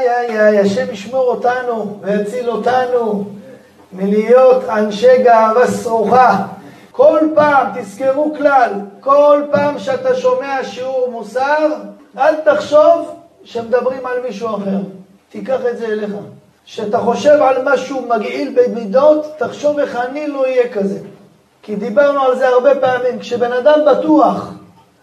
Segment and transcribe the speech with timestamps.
[0.00, 3.24] איי, איי, איי, השם ישמור אותנו ויציל אותנו
[3.92, 6.46] מלהיות אנשי גאווה סרוחה.
[6.92, 11.66] כל פעם, תזכרו כלל, כל פעם שאתה שומע שיעור מוסר,
[12.18, 14.78] אל תחשוב שמדברים על מישהו אחר.
[15.28, 16.10] תיקח את זה אליך.
[16.64, 20.98] כשאתה חושב על משהו מגעיל במידות, תחשוב איך אני לא אהיה כזה.
[21.62, 23.18] כי דיברנו על זה הרבה פעמים.
[23.18, 24.52] כשבן אדם בטוח,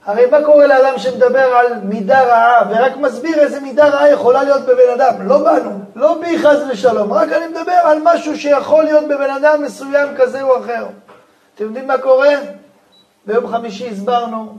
[0.08, 4.62] הרי מה קורה לאדם שמדבר על מידה רעה ורק מסביר איזה מידה רעה יכולה להיות
[4.62, 5.28] בבן אדם?
[5.28, 9.64] לא בנו, לא בי חס ושלום, רק אני מדבר על משהו שיכול להיות בבן אדם
[9.64, 10.86] מסוים כזה או אחר.
[11.56, 12.34] אתם יודעים מה קורה?
[13.26, 14.58] ביום חמישי הסברנו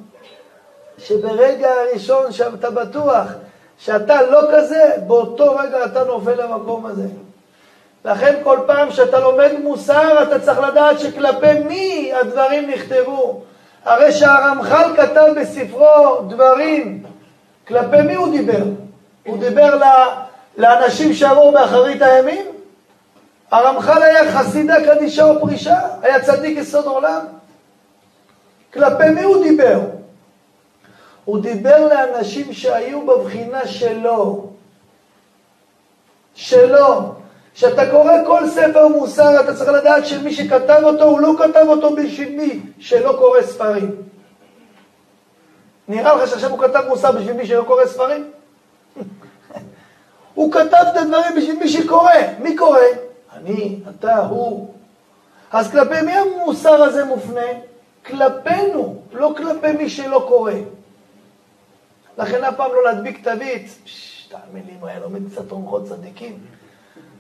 [0.99, 3.27] שברגע הראשון שאתה בטוח
[3.79, 7.07] שאתה לא כזה, באותו רגע אתה נופל למקום הזה.
[8.05, 13.43] לכן כל פעם שאתה לומד מוסר, אתה צריך לדעת שכלפי מי הדברים נכתבו.
[13.89, 17.03] הרי שהרמח"ל כתב בספרו דברים,
[17.69, 18.63] כלפי מי הוא דיבר?
[19.27, 19.81] הוא דיבר
[20.57, 22.47] לאנשים שעברו באחרית הימים?
[23.51, 25.79] הרמח"ל היה חסידה קדישה או פרישה?
[26.03, 27.21] היה צדיק יסוד עולם?
[28.73, 29.81] כלפי מי הוא דיבר?
[31.25, 34.47] הוא דיבר לאנשים שהיו בבחינה שלו.
[36.35, 37.15] שלו.
[37.59, 41.97] כשאתה קורא כל ספר מוסר, אתה צריך לדעת שמי שכתב אותו, הוא לא כתב אותו
[41.97, 43.97] בשביל מי שלא קורא ספרים.
[45.89, 48.31] נראה לך שעכשיו הוא כתב מוסר בשביל מי שלא קורא ספרים?
[50.35, 52.13] הוא כתב את הדברים בשביל מי שקורא.
[52.39, 52.81] מי קורא?
[53.33, 54.75] אני, אתה, הוא.
[55.53, 57.47] אז כלפי מי המוסר הזה מופנה?
[58.07, 60.53] כלפינו, לא כלפי מי שלא קורא.
[62.19, 63.79] לכן אף פעם לא להדביק תווית.
[64.29, 66.39] תאמין לי, אם היה לומד קצת אורחות צדיקים.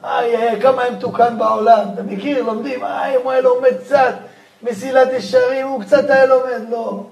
[0.04, 1.86] איי, כמה הם תוקן בעולם.
[1.94, 4.14] אתה מכיר, לומדים, איי, הוא היה לומד קצת
[4.62, 6.70] מסילת ישרים, הוא קצת היה לומד.
[6.70, 7.04] לא.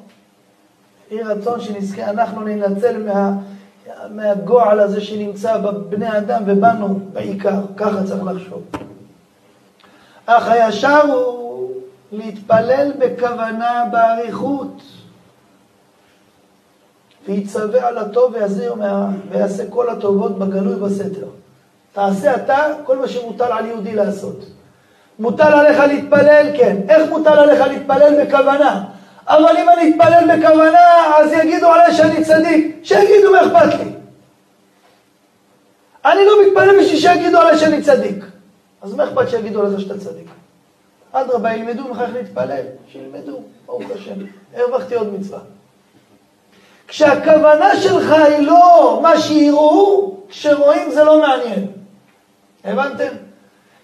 [1.11, 3.33] יהי רצון שנזכה, אנחנו ננצל מה,
[4.11, 7.61] מהגועל הזה שנמצא בבני אדם ובנו בעיקר.
[7.77, 8.63] ככה צריך לחשוב.
[10.27, 11.71] אך הישר הוא
[12.13, 14.83] להתפלל בכוונה באריכות.
[17.29, 18.35] ויצווה על הטוב.
[19.31, 21.27] ויעשה כל הטובות בגלוי בסתר.
[21.97, 24.45] תעשה אתה כל מה שמוטל על יהודי לעשות.
[25.19, 26.77] מוטל עליך להתפלל, כן.
[26.89, 28.85] איך מוטל עליך להתפלל בכוונה?
[29.27, 32.77] אבל אם אני אתפלל בכוונה, אז יגידו עליי שאני צדיק.
[32.83, 33.91] שיגידו מה אכפת לי.
[36.05, 38.25] אני לא מתפלל בשביל שיגידו עליי שאני צדיק.
[38.83, 40.29] אז מה אכפת שיגידו עליך שאתה צדיק?
[41.13, 42.63] אדרבה, ילמדו ממך איך להתפלל,
[42.93, 44.15] שילמדו, ברוך השם.
[44.57, 45.39] הרווחתי עוד מצווה.
[46.89, 51.76] כשהכוונה שלך היא לא מה שיראו, כשרואים זה לא מעניין.
[52.67, 53.09] הבנתם?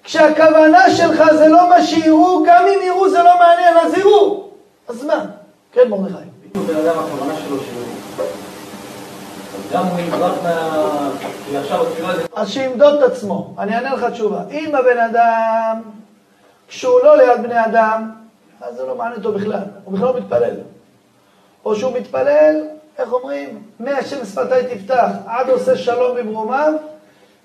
[0.05, 4.49] כשהכוונה שלך זה לא מה שיראו, גם אם יראו זה לא מעניין, אז יראו.
[4.89, 5.25] אז מה?
[5.73, 6.15] כן, מרדכי.
[6.55, 7.57] בן אדם, הכוונה שלו
[9.73, 11.11] גם הוא יברח מה...
[11.53, 12.23] שעכשיו התפילה זה...
[12.35, 13.55] אז שימדוד את עצמו.
[13.59, 14.43] אני אענה לך תשובה.
[14.51, 15.83] אם הבן אדם,
[16.69, 18.11] כשהוא לא ליד בני אדם,
[18.61, 19.63] אז זה לא מעניין אותו בכלל.
[19.85, 20.55] הוא בכלל לא מתפלל.
[21.65, 22.61] או שהוא מתפלל,
[22.99, 23.63] איך אומרים?
[23.81, 26.73] מהשם שפתי תפתח, עד עושה שלום במרומיו,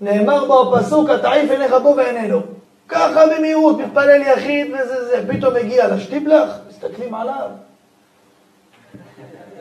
[0.02, 2.42] נאמר בו הפסוק, התעיף עיניך בו ועינינו.
[2.88, 7.50] ככה במהירות, מתפלל יחיד וזה זה, פתאום מגיע לשטיבלח, מסתכלים עליו.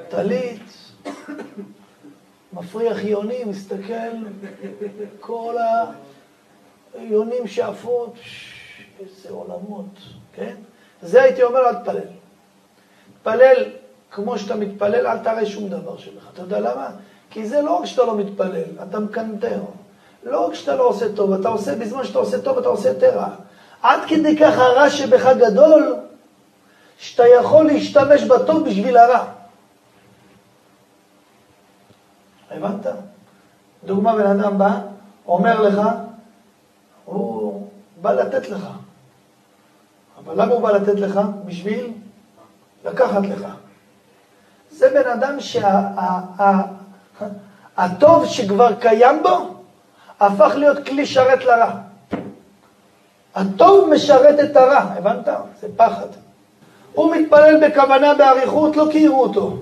[0.08, 0.62] טלית,
[2.52, 4.16] מפריח יוני, מסתכל,
[5.20, 5.54] כל
[6.94, 8.14] היונים שעפות,
[9.00, 9.98] איזה עולמות,
[10.32, 10.54] כן?
[11.02, 12.00] זה הייתי אומר, אל תפלל.
[13.22, 13.70] תפלל
[14.10, 16.30] כמו שאתה מתפלל, אל תראה שום דבר שלך.
[16.34, 16.90] אתה יודע למה?
[17.30, 19.60] כי זה לא רק שאתה לא מתפלל, אתה מקנטר.
[20.26, 23.18] לא רק שאתה לא עושה טוב, אתה עושה, בזמן שאתה עושה טוב, אתה עושה יותר
[23.18, 23.28] רע.
[23.82, 25.96] עד כדי כך הרע שבך גדול,
[26.98, 29.24] שאתה יכול להשתמש בטוב בשביל הרע.
[32.50, 32.86] הבנת?
[33.84, 34.80] דוגמה, בן אדם בא,
[35.26, 35.80] אומר לך,
[37.04, 37.68] הוא
[38.00, 38.68] בא לתת לך.
[40.18, 41.20] אבל למה הוא בא לתת לך?
[41.44, 41.92] בשביל
[42.84, 43.46] לקחת לך.
[44.70, 45.40] זה בן אדם
[47.76, 49.55] שהטוב שה, שכבר קיים בו,
[50.20, 51.70] הפך להיות כלי שרת לרע.
[53.34, 55.28] הטוב משרת את הרע, הבנת?
[55.60, 56.06] זה פחד.
[56.92, 59.56] הוא מתפלל בכוונה באריכות, לא כי אותו.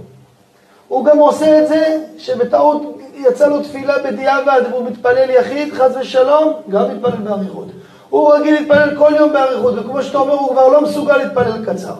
[0.89, 6.53] הוא גם עושה את זה שבטעות יצא לו תפילה בדיעבד והוא מתפלל יחיד, חס ושלום,
[6.69, 7.69] גם מתפלל באריכות.
[8.11, 11.95] הוא רגיל להתפלל כל יום באריכות, וכמו שאתה אומר, הוא כבר לא מסוגל להתפלל קצר.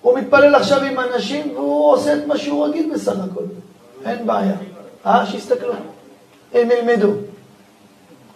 [0.00, 3.42] הוא מתפלל עכשיו עם אנשים והוא עושה את מה שהוא רגיל בסך הכל.
[4.04, 4.54] אין בעיה.
[5.06, 5.26] אה?
[5.26, 5.72] שיסתכלו.
[6.54, 7.08] הם ילמדו.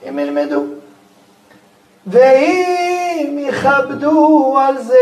[0.05, 0.63] הם ילמדו.
[2.07, 4.97] ואם יכבדו על זה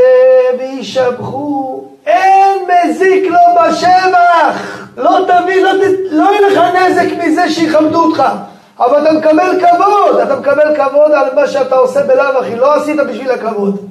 [0.59, 4.89] וישבחו, אין מזיק לו בשבח.
[4.97, 5.71] לא תביא, לא,
[6.11, 8.23] לא יהיה לך נזק מזה שיכבדו אותך.
[8.79, 12.97] אבל אתה מקבל כבוד, אתה מקבל כבוד על מה שאתה עושה בלאו הכי, לא עשית
[12.97, 13.89] בשביל הכבוד.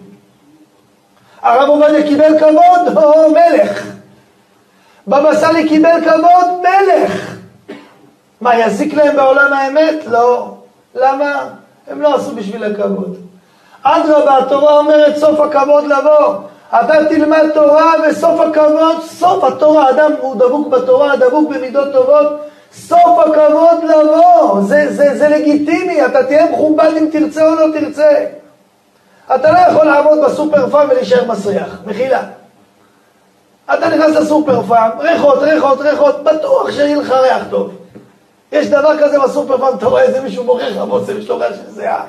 [1.42, 3.84] הרב עובדיה קיבל כבוד, או מלך.
[5.08, 7.36] בבא סאלי קיבל כבוד, מלך.
[8.42, 9.96] מה, יזיק להם בעולם האמת?
[10.08, 10.61] לא.
[10.96, 11.44] למה?
[11.88, 13.18] הם לא עשו בשביל הכבוד.
[13.84, 16.36] אדרבה, התורה אומרת סוף הכבוד לבוא.
[16.70, 22.28] אתה תלמד תורה וסוף הכבוד, סוף התורה, אדם הוא דבוק בתורה, דבוק במידות טובות,
[22.74, 28.26] סוף הכבוד לבוא, זה, זה, זה לגיטימי, אתה תהיה מכובד אם תרצה או לא תרצה.
[29.36, 32.22] אתה לא יכול לעבוד בסופר פארם ולהישאר מסריח, מחילה.
[33.74, 37.81] אתה נכנס לסופר פארם, ריחות, ריחות, ריחות, בטוח שיהיה לך ריח טוב.
[38.52, 41.56] יש דבר כזה בסופר פארם, אתה רואה איזה מישהו בורח לך בוצם, יש לו ריח
[41.56, 42.06] של זיעה.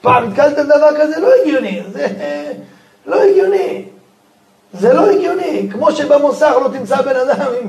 [0.00, 1.20] פעם נתקלתם דבר כזה?
[1.20, 2.06] לא הגיוני, זה
[3.06, 3.84] לא הגיוני.
[4.72, 5.68] זה לא הגיוני.
[5.72, 7.68] כמו שבמוסך לא תמצא בן אדם עם...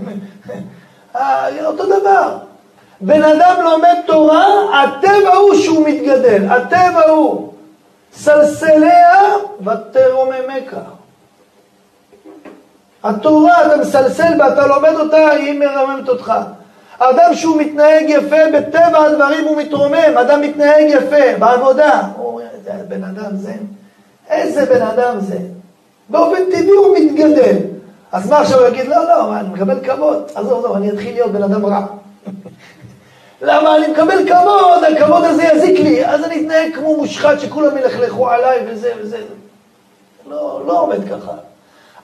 [1.15, 2.37] אה, אותו דבר.
[3.01, 4.45] בן אדם לומד תורה,
[4.83, 7.53] הטבע הוא שהוא מתגדל, הטבע הוא.
[8.13, 10.77] סלסליה ותרוממך.
[13.03, 16.33] התורה, אתה מסלסל בה, אתה לומד אותה, היא מרממת אותך.
[16.99, 22.01] אדם שהוא מתנהג יפה, בטבע הדברים הוא מתרומם, אדם מתנהג יפה, בעבודה.
[22.17, 23.53] הוא איזה בן אדם זה,
[24.29, 25.37] איזה בן אדם זה.
[26.09, 27.57] באופן טבעי הוא מתגדל.
[28.11, 28.87] אז מה עכשיו הוא יגיד?
[28.87, 30.23] לא, לא, אני מקבל כבוד.
[30.35, 31.85] עזוב, עזוב, אני אתחיל להיות בן אדם רע.
[33.41, 38.29] למה אני מקבל כבוד, הכבוד הזה יזיק לי, אז אני אתנהג כמו מושחת שכולם ילכלכו
[38.29, 39.17] עליי וזה וזה.
[40.29, 41.31] לא, לא עומד ככה.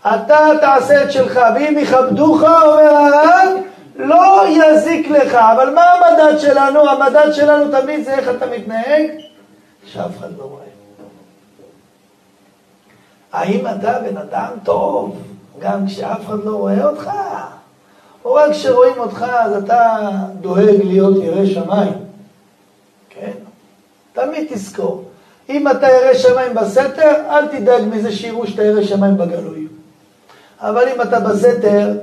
[0.01, 3.49] אתה תעשה את שלך, ואם יכבדוך, אומר הרב,
[3.95, 5.35] לא יזיק לך.
[5.35, 6.89] אבל מה המדד שלנו?
[6.89, 9.09] המדד שלנו תמיד זה איך אתה מתנהג,
[9.85, 10.63] שאף אחד לא רואה.
[13.33, 15.17] האם אתה בן אדם טוב,
[15.59, 17.09] גם כשאף אחד לא רואה אותך?
[18.25, 20.09] או רק כשרואים אותך אז אתה
[20.41, 21.93] דואג להיות ירא שמיים?
[23.09, 23.31] כן?
[24.13, 25.03] תמיד תזכור.
[25.49, 29.67] אם אתה ירא שמיים בסתר, אל תדאג מזה שיראו שאתה ירא שמיים בגלוי.
[30.61, 31.97] אבל אם אתה בסתר,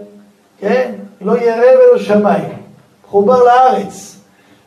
[0.58, 0.92] כן?
[1.20, 2.60] לא ירא ולא שמיים.
[3.06, 4.16] מחובר לארץ.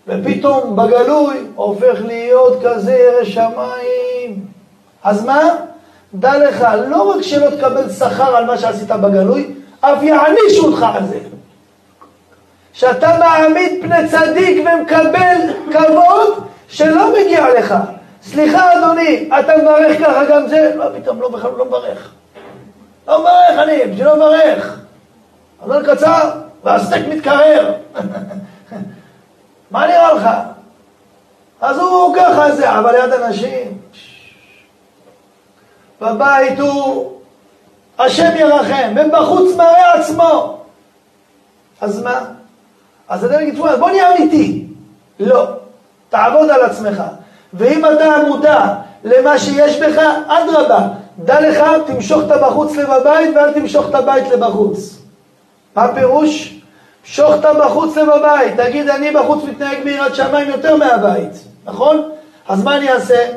[0.07, 4.45] ופתאום בגלוי הופך להיות כזה ירא שמיים.
[5.03, 5.41] אז מה?
[6.13, 11.05] דע לך, לא רק שלא תקבל שכר על מה שעשית בגלוי, אף יענישו אותך על
[11.05, 11.19] זה.
[12.73, 15.37] שאתה מעמיד פני צדיק ומקבל
[15.71, 17.75] כבוד שלא מגיע לך.
[18.23, 20.73] סליחה אדוני, אתה מברך ככה גם זה?
[20.75, 22.11] לא, פתאום לא, בכלל לא מברך.
[23.07, 24.82] לא מברך אני, בשביל לא מברך.
[25.63, 26.31] הזמן קצר,
[26.63, 27.73] והסטייק מתקרר.
[29.71, 30.29] מה נראה לך?
[31.61, 33.77] אז הוא ככה זה, אבל ליד אנשים.
[36.01, 37.11] בבית הוא
[37.99, 40.57] השם ירחם, ובחוץ מראה עצמו.
[41.81, 42.19] אז מה?
[43.09, 44.67] אז אתה תגיד, בוא נהיה אמיתי.
[45.19, 45.47] לא,
[46.09, 47.03] תעבוד על עצמך.
[47.53, 48.73] ואם אתה מודע
[49.03, 50.87] למה שיש בך, אדרבה,
[51.19, 55.02] דע לך, תמשוך את הבחוץ לבבית ואל תמשוך את הבית לבחוץ.
[55.75, 56.59] מה הפירוש?
[57.05, 58.53] משוך את הבחוץ לבבית.
[58.57, 61.31] תגיד, אני בחוץ מתנהג ביראת שמיים יותר מהבית,
[61.65, 62.09] נכון?
[62.47, 63.27] אז מה אני אעשה?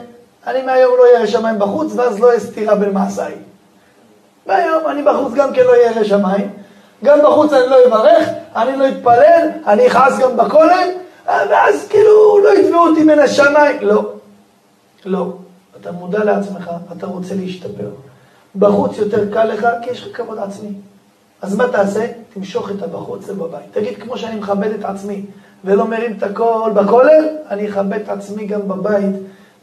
[0.46, 3.34] אני מהיום לא אראה שמיים בחוץ, ואז לא אהיה סתירה בין מעשיי.
[4.46, 6.50] מהיום אני בחוץ גם כן לא אראה שמיים,
[7.04, 10.88] גם בחוץ אני לא אברך, אני לא אתפלל, אני אכעס גם בכולל,
[11.26, 13.76] ואז כאילו לא יתבעו אותי מן השמיים.
[13.80, 14.12] לא,
[15.04, 15.26] לא.
[15.80, 17.88] אתה מודע לעצמך, אתה רוצה להשתפר.
[18.56, 20.68] בחוץ יותר קל לך, כי יש לך כבוד עצמי.
[21.46, 22.06] אז מה תעשה?
[22.34, 23.72] תמשוך את הבחוץ ובבית.
[23.72, 25.24] תגיד, כמו שאני מכבד את עצמי
[25.64, 29.16] ולא מרים את הכל בכולל, אני אכבד את עצמי גם בבית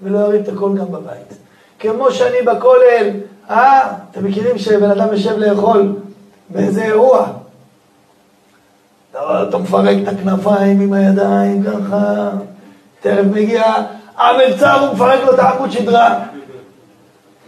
[0.03, 1.33] ולא ארים את הכל גם בבית.
[1.79, 3.09] כמו שאני בכולל,
[3.49, 5.95] אה, אתם מכירים שבן אדם יושב לאכול
[6.49, 7.27] באיזה אירוע.
[9.11, 12.29] אתה מפרק את הכנפיים עם הידיים ככה,
[13.01, 13.63] תכף מגיע
[14.17, 16.19] המלצר, הוא מפרק לו את העמוד שדרה.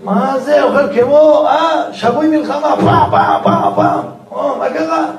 [0.04, 4.15] מה זה, אוכל כמו, אה, שבוי מלחמה, פעם, פעם, פעם, פעם.
[4.36, 5.12] או, מה קרה?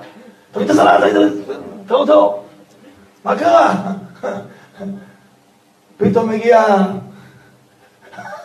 [0.52, 1.32] תביא את הסלט,
[1.86, 2.42] תראו אותו.
[3.24, 3.74] מה קרה?
[5.96, 6.64] פתאום מגיע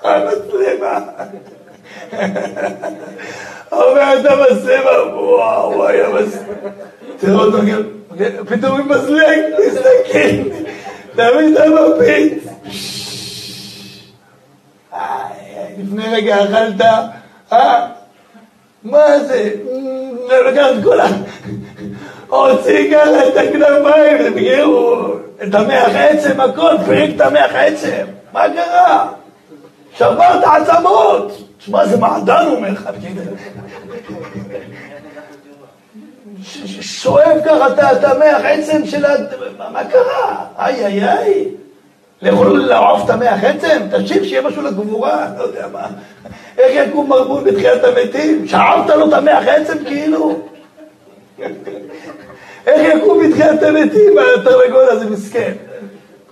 [0.04, 1.00] המצלמה.
[3.72, 5.98] אומרת המצלמה, וואו, וואי.
[7.18, 7.58] תראה אותו,
[8.50, 10.50] פתאום הוא מזלג, מסתכל,
[11.16, 12.44] תמיד המפית.
[15.78, 16.82] לפני רגע אכלת,
[17.52, 17.88] אה?
[18.84, 19.54] מה זה?
[20.40, 20.98] לקח את כל.
[22.28, 24.34] הוציא ככה את הכנפיים,
[25.44, 28.06] את המח עצם, הכל, פירק את המח עצם.
[28.34, 29.08] מה קרה?
[29.98, 31.48] שברת עצמות.
[31.58, 32.90] תשמע, זה מעדן אומר לך.
[36.82, 39.10] שואב ככה את המח עצם של ה...
[39.72, 40.46] מה קרה?
[40.60, 41.48] איי איי איי.
[42.22, 43.80] לאכול לעוף את המח עצם?
[43.92, 45.88] תקשיב, שיהיה משהו לגבורה, לא יודע מה.
[46.58, 48.48] איך יקום מרבול בתחיית המתים?
[48.48, 50.40] שאבת לו את המח עצם כאילו?
[52.68, 55.54] איך יקום בתחיית המתים התרנגול הזה מסכן?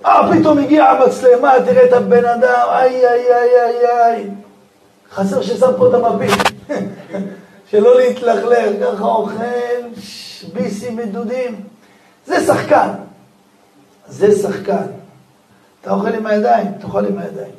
[0.05, 4.29] אה, פתאום הגיעה המצלמה, תראה את הבן אדם, איי איי איי איי איי.
[5.11, 6.31] חסר ששם פה את המפיל.
[7.71, 9.33] שלא להתלכלך, ככה אוכל
[10.53, 11.55] ביסים ודודים.
[12.25, 12.89] זה שחקן.
[14.07, 14.98] זה שחקן.
[15.81, 17.51] אתה אוכל עם הידיים, תאכל עם הידיים.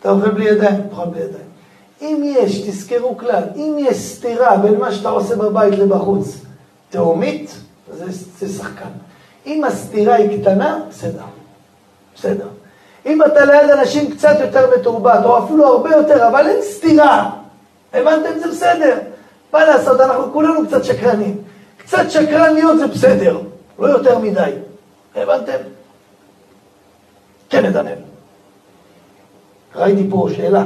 [0.00, 1.50] אתה אוכל בלי ידיים, תאכל בלי ידיים.
[2.00, 6.36] אם יש, תזכרו כלל, אם יש סתירה בין מה שאתה עושה בבית לבחוץ,
[6.90, 7.50] תהומית,
[7.92, 8.04] זה,
[8.38, 8.90] זה שחקן.
[9.46, 11.22] אם הסתירה היא קטנה, בסדר.
[12.16, 12.46] בסדר.
[13.06, 17.30] אם אתה ליד אנשים קצת יותר מתורבת, או אפילו הרבה יותר, אבל אין סתירה,
[17.94, 18.38] הבנתם?
[18.38, 18.98] זה בסדר.
[19.52, 21.36] מה לעשות, אנחנו כולנו קצת שקרנים.
[21.78, 23.40] קצת שקרן להיות זה בסדר,
[23.78, 24.50] לא יותר מדי.
[25.16, 25.58] הבנתם?
[27.50, 27.98] כן, נתנאל.
[29.74, 30.62] ראיתי פה שאלה.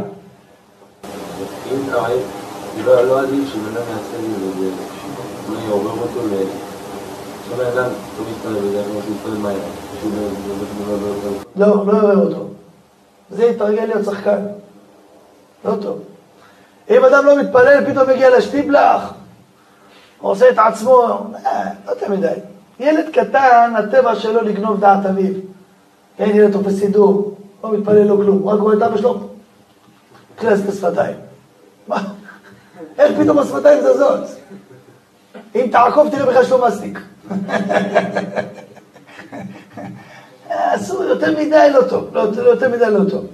[1.72, 4.70] אם לא, לא עדיף שבן אדם יעשה לי את זה,
[5.52, 6.44] לא יעורר אותו ל...
[7.70, 7.82] לא.
[11.56, 12.46] לא, לא יעורר אותו.
[13.30, 14.46] זה יתרגל להיות שחקן.
[15.64, 15.98] לא טוב.
[16.90, 19.12] אם אדם לא מתפלל, פתאום מגיע לשטיבלח,
[20.20, 22.34] עושה את עצמו, אה, לא יותר מדי.
[22.80, 25.34] ילד קטן, הטבע שלו לגנוב דעת אביו.
[26.16, 29.20] כן, ילד תופס סידור, לא מתפלל, לא כלום, רק רואה את אבא שלו,
[30.36, 31.16] קלס את השפתיים.
[31.88, 32.02] מה?
[32.98, 34.20] איך פתאום השפתיים זזות?
[35.54, 36.98] אם תעקוב תראה בכלל שלא מסטיק.
[40.48, 43.24] אסור, יותר מדי לא טוב, לא, יותר מדי לא טוב.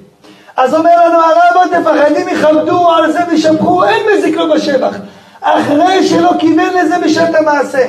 [0.56, 1.18] אז אומר לנו
[1.54, 4.96] עוד תפחדים יכבדו על זה וישבחו, אין מזיק לו בשבח.
[5.40, 7.86] אחרי שלא כיוון לזה בשעת המעשה.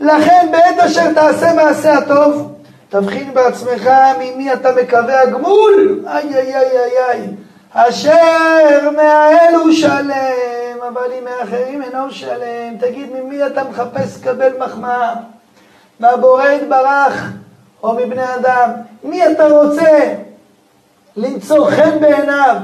[0.00, 2.55] לכן בעת אשר תעשה מעשה הטוב,
[2.88, 6.04] תבחין בעצמך ממי אתה מקווה הגמול.
[6.06, 7.28] איי איי איי איי איי.
[7.72, 12.76] אשר מהאל הוא שלם, אבל אם מאחרים אינו שלם.
[12.80, 15.14] תגיד, ממי אתה מחפש לקבל מחמאה?
[16.00, 17.32] מהבורא יתברך
[17.82, 18.70] או מבני אדם?
[19.04, 20.14] מי אתה רוצה
[21.16, 22.56] למצוא חן בעיניו?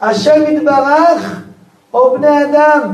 [0.00, 1.40] השם יתברך
[1.94, 2.92] או בני אדם?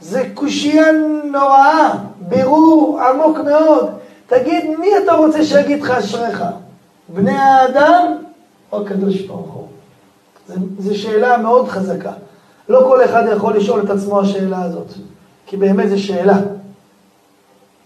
[0.00, 0.86] זה קושייה
[1.24, 4.00] נוראה, בירור עמוק מאוד.
[4.30, 6.44] תגיד, מי אתה רוצה שיגיד לך אשריך?
[7.08, 8.16] בני האדם
[8.72, 9.66] או הקדוש ברוך הוא?
[10.78, 12.12] זו שאלה מאוד חזקה.
[12.68, 14.86] לא כל אחד יכול לשאול את עצמו השאלה הזאת,
[15.46, 16.38] כי באמת זו שאלה.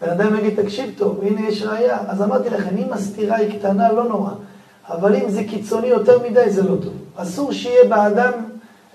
[0.03, 1.99] בן אדם יגיד, תקשיב טוב, הנה יש ראייה.
[2.09, 4.31] אז אמרתי לכם, אם הסתירה היא קטנה, לא נורא.
[4.89, 6.93] אבל אם זה קיצוני יותר מדי, זה לא טוב.
[7.17, 8.33] אסור שיהיה באדם,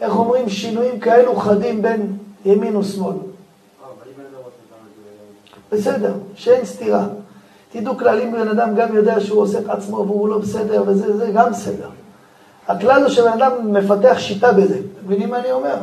[0.01, 3.15] איך אומרים, שינויים כאלו חדים בין ימין ושמאל.
[5.71, 7.07] בסדר, שאין סתירה.
[7.71, 11.17] תדעו כלל, אם בן אדם גם יודע שהוא עושה את עצמו והוא לא בסדר וזה,
[11.17, 11.89] זה גם בסדר.
[12.67, 14.75] הכלל הוא שבן אדם מפתח שיטה בזה.
[14.75, 15.75] אתם מבינים מה אני אומר?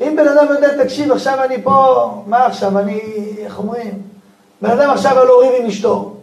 [0.00, 3.00] אם בן אדם יודע, תקשיב, עכשיו אני פה, מה עכשיו, אני,
[3.38, 4.02] איך אומרים?
[4.62, 6.16] בן אדם עכשיו על הורים עם אשתו,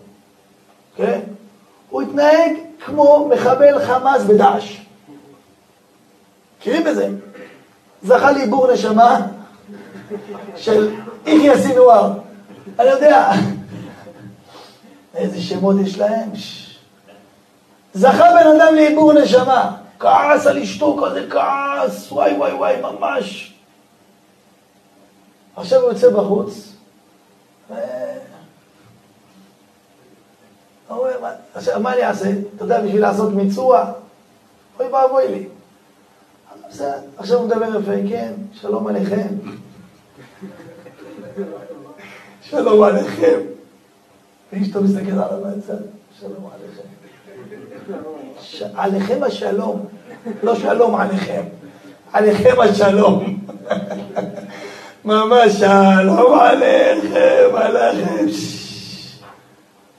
[0.96, 1.20] כן?
[1.89, 2.51] הוא התנהג
[2.86, 4.82] כמו מחבל חמאס בדאעש.
[6.60, 7.10] מכירים בזה?
[8.04, 9.27] זכה לעיבור נשמה
[10.56, 10.92] של
[11.25, 12.12] יחיא סינואר.
[12.80, 13.32] אני יודע,
[15.15, 16.29] איזה שמות יש להם.
[17.93, 23.53] זכה בן אדם לעיבור נשמה, כעס על אשתו כזה כעס, וואי וואי וואי, ממש.
[25.55, 26.74] עכשיו הוא יוצא בחוץ,
[27.69, 27.74] ו...
[30.89, 31.12] אומר,
[31.55, 32.29] עכשיו, מה אני אעשה?
[32.55, 33.91] אתה יודע, בשביל לעשות מיצוע?
[34.79, 35.48] אוי ואבוי לי.
[37.17, 39.27] עכשיו הוא מדבר יפה, כן, שלום עליכם.
[42.41, 43.54] שלום עליכם.
[44.54, 45.74] ואשתו מסתכל עליו מהצד,
[46.20, 46.88] שלום עליכם.
[48.40, 48.64] ש...
[48.75, 49.86] עליכם השלום,
[50.44, 51.44] לא שלום עליכם,
[52.14, 53.46] עליכם השלום.
[55.06, 58.25] ממש שלום עליכם, עליכם.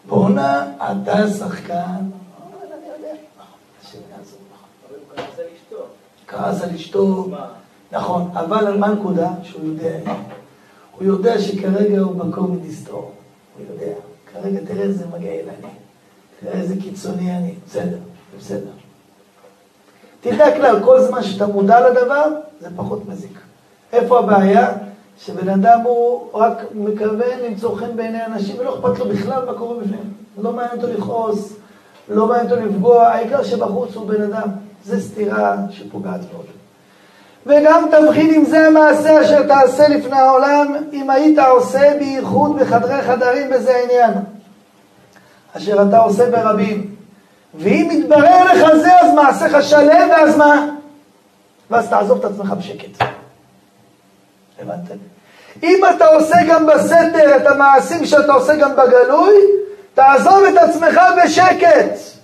[0.08, 2.10] בואנה, אתה שחקן.
[6.28, 7.26] כעס על אשתו,
[7.92, 9.30] נכון, אבל על מה הנקודה?
[9.42, 9.98] שהוא יודע.
[10.98, 13.12] הוא יודע שכרגע הוא מקום מדסתור,
[13.58, 13.94] הוא יודע.
[14.42, 15.68] כרגע תראה איזה מגעיל אני,
[16.40, 17.98] תראה איזה קיצוני אני, בסדר,
[18.38, 18.70] בסדר.
[20.20, 22.24] תדע כלל, כל זמן שאתה מודע לדבר,
[22.60, 23.40] זה פחות מזיק.
[23.92, 24.72] איפה הבעיה?
[25.18, 29.80] שבן אדם הוא רק מכוון למצוא חן בעיני אנשים ולא אכפת לו בכלל מה קורה
[29.80, 30.12] בפנים.
[30.42, 31.52] לא מעניין אותו לכעוס,
[32.08, 34.48] לא מעניין אותו לפגוע, העיקר שבחוץ הוא בן אדם.
[34.84, 36.46] זה סתירה שפוגעת מאוד.
[37.46, 43.50] וגם תבחין אם זה המעשה אשר תעשה לפני העולם, אם היית עושה בייחוד בחדרי חדרים
[43.50, 44.12] בזה העניין.
[45.56, 46.94] אשר אתה עושה ברבים.
[47.54, 50.66] ואם יתברר לך זה, אז מעשיך שלם, ואז מה?
[51.70, 53.04] ואז תעזוב את עצמך בשקט.
[54.58, 54.94] הבנתם?
[55.62, 59.34] אם אתה עושה גם בסתר את המעשים שאתה עושה גם בגלוי,
[59.94, 62.15] תעזוב את עצמך בשקט.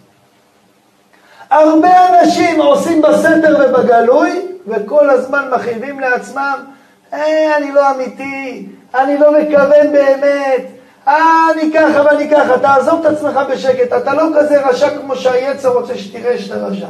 [1.52, 6.64] הרבה אנשים עושים בסתר ובגלוי, וכל הזמן מכאיבים לעצמם,
[7.12, 10.66] אה, אני לא אמיתי, אני לא מכוון באמת,
[11.09, 15.68] אה, אני ככה ואני ככה, תעזוב את עצמך בשקט, אתה לא כזה רשע כמו שהיצר
[15.68, 16.88] רוצה שתראה שאתה רשע.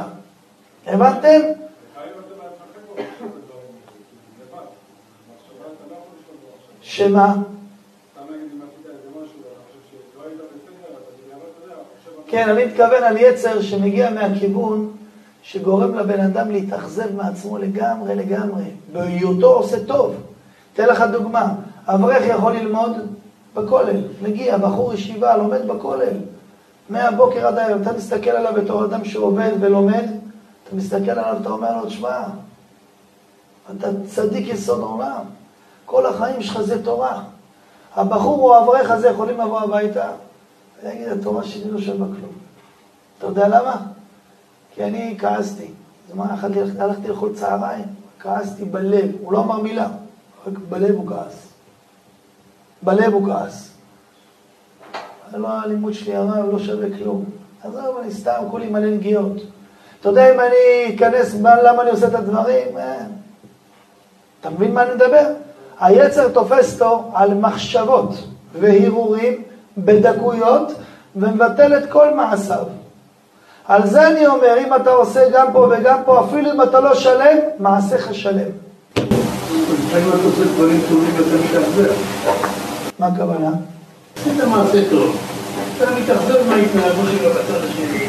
[0.87, 1.39] הבנתם?
[6.81, 7.33] שמה?
[12.33, 14.91] כן, אני מתכוון על יצר שמגיע מהכיוון
[15.43, 18.63] שגורם לבן אדם להתאכזב מעצמו לגמרי לגמרי,
[18.93, 20.15] בהיותו עושה טוב.
[20.73, 21.53] אתן לך דוגמה,
[21.87, 22.91] אברך יכול ללמוד
[23.53, 26.17] בכולל, מגיע, בחור ישיבה, לומד בכולל,
[26.89, 30.05] מהבוקר עד הערב, אתה מסתכל עליו בתור אדם שעובד ולומד,
[30.63, 32.23] אתה מסתכל עליו, אתה אומר לו, תשמע,
[33.77, 35.23] אתה צדיק יסוד עולם,
[35.85, 37.21] כל החיים שלך זה תורה.
[37.95, 40.07] הבחור או האברך הזה יכולים לבוא הביתה
[40.83, 42.31] ולהגיד, התורה שלי לא שווה כלום.
[43.17, 43.81] אתה יודע למה?
[44.75, 45.67] כי אני כעסתי.
[46.09, 46.35] אז מה,
[46.79, 47.85] הלכתי לאכול צהריים,
[48.19, 49.87] כעסתי בלב, הוא לא אמר מילה,
[50.47, 51.47] רק בלב הוא כעס.
[52.81, 53.69] בלב הוא כעס.
[55.33, 57.25] לא, הלימוד שלי הרב לא שווה כלום.
[57.63, 59.37] עזוב, אני סתם כולי מלא נגיעות.
[59.99, 62.77] אתה יודע אם אני אכנס, למה אני עושה את הדברים?
[62.77, 63.05] אה.
[64.41, 65.33] אתה מבין מה אני מדבר?
[65.79, 68.09] היצר תופס אותו על מחשבות
[68.59, 69.43] והרהורים
[69.77, 70.71] בדקויות
[71.15, 72.65] ומבטל את כל מעשיו.
[73.67, 76.95] על זה אני אומר, אם אתה עושה גם פה וגם פה, אפילו אם אתה לא
[76.95, 78.49] שלם, מעשיך שלם.
[78.93, 81.93] לפעמים אתה עושה דברים טובים יותר משתחזר.
[82.99, 83.49] מה הכוונה?
[84.21, 85.17] עשית מעשה טוב,
[85.77, 88.07] אתה מתאכזב מההתנהגות שלו בצד השני,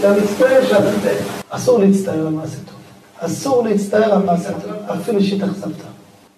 [0.00, 1.18] אתה מצטער שעשית את זה.
[1.50, 2.76] אסור להצטער על מעשה טוב.
[3.20, 5.72] אסור להצטער על מעשה טוב, אפילו שהתאכזבת.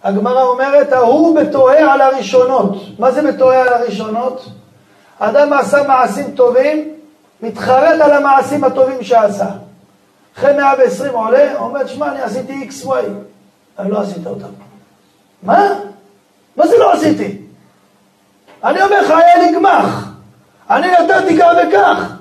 [0.04, 2.76] הגמרא אומרת, ההוא בתוהה על הראשונות.
[2.98, 4.48] מה זה בתוהה על הראשונות?
[5.18, 6.94] אדם עשה מעשים טובים,
[7.42, 9.48] מתחרט על המעשים הטובים שעשה.
[10.38, 13.04] אחרי 120 עולה, אומר, שמע, אני עשיתי איקס וואי.
[13.78, 14.48] אני לא עשית אותם.
[15.42, 15.68] מה?
[16.56, 17.38] מה זה לא עשיתי?
[18.64, 20.12] אני אומר לך, היה לי גמח.
[20.70, 22.14] אני נתתי כך וכך.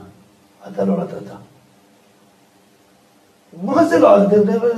[0.67, 1.31] אתה לא נתת.
[3.63, 4.19] מה זה לא?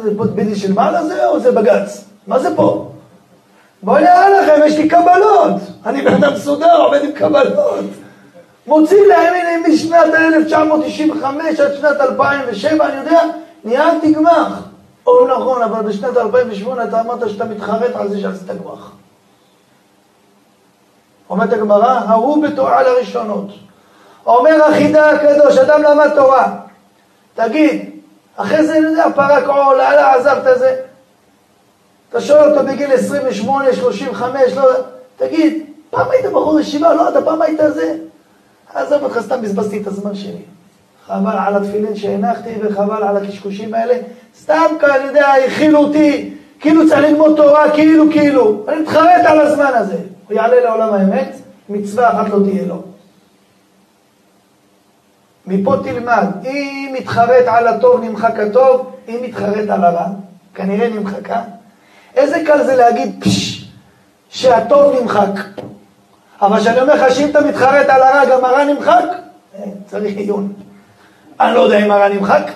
[0.04, 2.04] זה בדי של מעלה זה או זה בג"ץ?
[2.28, 2.92] מה זה פה?
[3.84, 5.62] בואי נראה לכם, יש לי קבלות.
[5.86, 7.86] אני בן אדם מסודר, עובד עם קבלות.
[8.68, 13.22] מוציא להם, הנה, משנת 1995 עד שנת 2007, אני יודע,
[13.64, 14.62] ניהלתי גמח.
[15.08, 18.92] או נכון, אבל בשנת 2008 אתה אמרת שאתה מתחרט על זה שעשית גמח.
[21.30, 23.48] אומרת הגמרא, ההוא בתורה לראשונות.
[24.26, 26.56] אומר החידה הקדוש, אדם למד תורה.
[27.36, 27.90] תגיד,
[28.36, 30.76] אחרי זה, אני יודע, פרק עול, עלה, עזבת זה.
[32.10, 34.64] אתה שואל אותו בגיל 28, 35, לא
[35.18, 36.94] תגיד, פעם היית בחור ישיבה?
[36.94, 37.96] לא, אתה פעם היית זה.
[38.74, 40.42] עזוב אותך, סתם בזבזתי את הזמן שלי.
[41.06, 43.96] חבל על התפילין שהנחתי וחבל על הקשקושים האלה.
[44.42, 48.66] סתם כאן, אני יודע, הכילו אותי, כאילו צריך ללמוד תורה, כאילו, כאילו.
[48.68, 49.98] אני מתחרט על הזמן הזה.
[50.28, 51.36] הוא יעלה לעולם האמת,
[51.70, 52.84] מצווה אחת לא תהיה לו.
[55.46, 60.08] מפה תלמד, אם מתחרט על הטוב נמחק הטוב, אם מתחרט על הרע,
[60.54, 61.42] כנראה נמחקה.
[62.16, 63.66] איזה קל זה להגיד פשש,
[64.30, 65.40] שהטוב נמחק.
[66.42, 69.04] אבל כשאני אומר לך שאם אתה מתחרט על הרע, גם הרע נמחק,
[69.56, 70.54] אה, צריך עיון.
[71.40, 72.52] אני לא יודע אם הרע נמחק.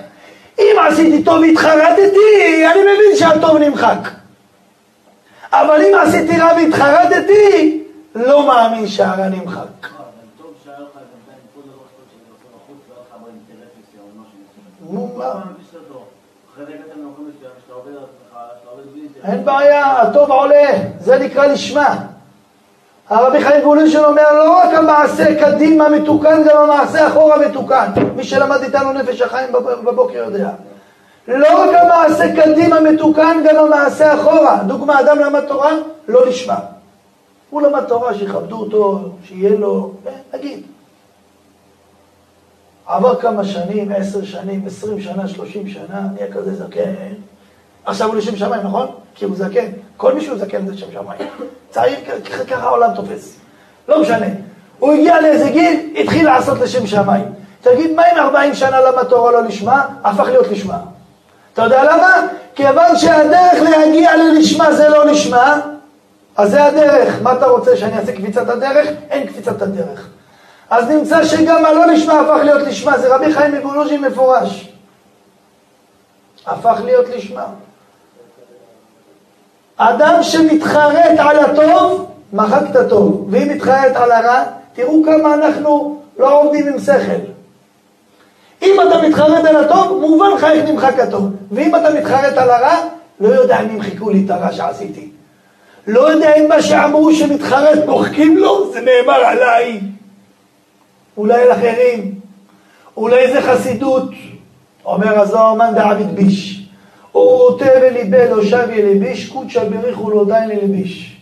[0.60, 4.10] אם עשיתי טוב והתחרטתי, אני מבין שהטוב נמחק.
[5.52, 7.84] אבל אם עשיתי רע והתחרטתי,
[8.16, 9.88] לא מאמין שהרע נמחק.
[19.24, 22.13] אין בעיה, הטוב עולה, זה נקרא לשמה.
[23.14, 27.92] הרבי חיים גולושן אומר, לא רק המעשה קדימה מתוקן, גם המעשה אחורה מתוקן.
[28.16, 29.52] מי שלמד איתנו נפש החיים
[29.84, 30.50] בבוקר יודע.
[31.28, 34.64] לא רק המעשה קדימה מתוקן, גם המעשה אחורה.
[34.68, 35.72] דוגמה, אדם למד תורה,
[36.08, 36.56] לא נשמע.
[37.50, 39.92] הוא למד תורה, שיכבדו אותו, שיהיה לו,
[40.34, 40.64] נגיד.
[42.86, 47.14] עבר כמה שנים, עשר שנים, עשרים שנה, שלושים שנה, נהיה כזה זקן.
[47.86, 48.88] עכשיו הוא לשם שמיים, נכון?
[49.16, 49.72] כי הוא זקן.
[49.98, 51.22] כל מי שהוא זקן זה שם שמיים.
[51.70, 51.98] צעיר,
[52.50, 53.36] ככה העולם תופס.
[53.88, 54.26] לא משנה.
[54.80, 57.26] הוא הגיע לאיזה גיל, התחיל לעשות לשם שמיים.
[57.62, 60.78] תגיד, מה אם 40 שנה למד תורה לא לשמה, הפך להיות לשמה?
[61.54, 62.28] אתה יודע למה?
[62.56, 65.60] כיוון שהדרך להגיע ללשמה זה לא לשמה,
[66.38, 67.22] אז זה הדרך.
[67.22, 68.88] מה אתה רוצה, שאני אעשה קפיצת הדרך?
[69.10, 70.08] אין קפיצת הדרך.
[70.70, 74.70] אז נמצא שגם הלא לשמה הפך להיות לשמה, זה רבי חיים מבולוז'ין מפורש.
[76.46, 77.46] הפך להיות לשמה.
[79.90, 84.44] אדם שמתחרט על הטוב, מחק את הטוב, ואם מתחרט על הרע,
[84.74, 87.34] תראו כמה אנחנו לא עובדים עם שכל.
[88.62, 91.32] אם אתה מתחרט על הטוב, מובן לך איך נמחק הטוב.
[91.52, 92.78] ואם אתה מתחרט על הרע,
[93.20, 95.10] לא יודע אם ימחקו לי את הרע שעשיתי.
[95.88, 99.80] לא יודע אם מה שאמרו שמתחרט מוחקים לו, זה נאמר עליי.
[101.18, 102.16] אולי על אחרים.
[102.98, 104.10] אולי זה חסידות.
[104.86, 106.63] אומר הזוהר מאן דעביד ביש.
[107.16, 111.22] ורוטה וליבה לא שביה לביש, קודשא בריחו לא די ללביש.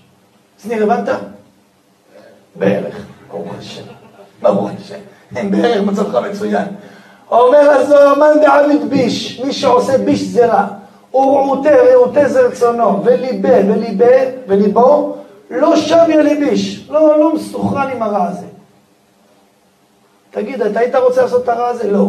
[0.64, 1.10] שניר, הבנת?
[2.56, 3.82] בערך, ברוך השם.
[4.42, 5.52] ברוך השם.
[5.52, 6.66] בערך מצבך מצוין.
[7.32, 10.68] אומר הזוהר מאן דעביד ביש, מי שעושה ביש זה רע.
[11.14, 14.16] ורעותה, רעותה זה רצונו, וליבה, וליבה,
[14.48, 15.16] וליבו,
[15.50, 16.88] לא שביה לביש.
[16.90, 18.46] לא, לא מסוכרן עם הרע הזה.
[20.32, 21.92] תגיד, אתה היית רוצה לעשות את הרע הזה?
[21.92, 22.08] לא.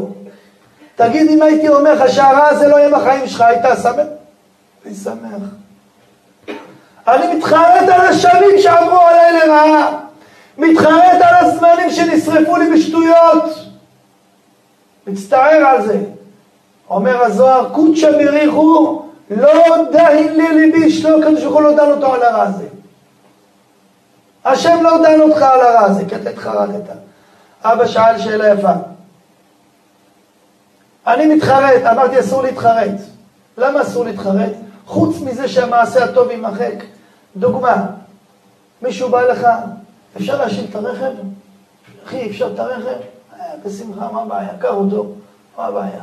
[1.07, 4.07] תגיד, אם הייתי אומר לך שהרע הזה לא יהיה בחיים שלך, היית שמח?
[4.87, 5.43] אני שמח.
[7.09, 9.99] אני מתחרט על השנים שעברו עליי לרעה.
[10.59, 13.45] מתחרט על הזמנים שנשרפו לי בשטויות.
[15.07, 15.99] מצטער על זה.
[16.91, 22.15] אומר הזוהר, קודשא בריחו, לא דהין לי ליבי, שלא הקדוש ברוך הוא לא דן אותו
[22.15, 22.67] על הרע הזה.
[24.45, 26.93] השם לא דן אותך על הרע הזה, כי אתה התחרטת.
[27.65, 28.92] אבא שאל שאלה יפה.
[31.07, 33.01] אני מתחרט, אמרתי אסור להתחרט.
[33.59, 34.53] למה אסור להתחרט?
[34.87, 36.75] חוץ מזה שהמעשה הטוב יימחק.
[37.37, 37.87] דוגמה,
[38.83, 39.47] מישהו בא לך,
[40.17, 41.13] אפשר להשאיר את הרכב?
[42.07, 43.01] אחי, אפשר את הרכב?
[43.41, 44.49] אה, בשמחה, מה הבעיה?
[44.59, 45.07] קח אותו,
[45.59, 46.03] מה הבעיה?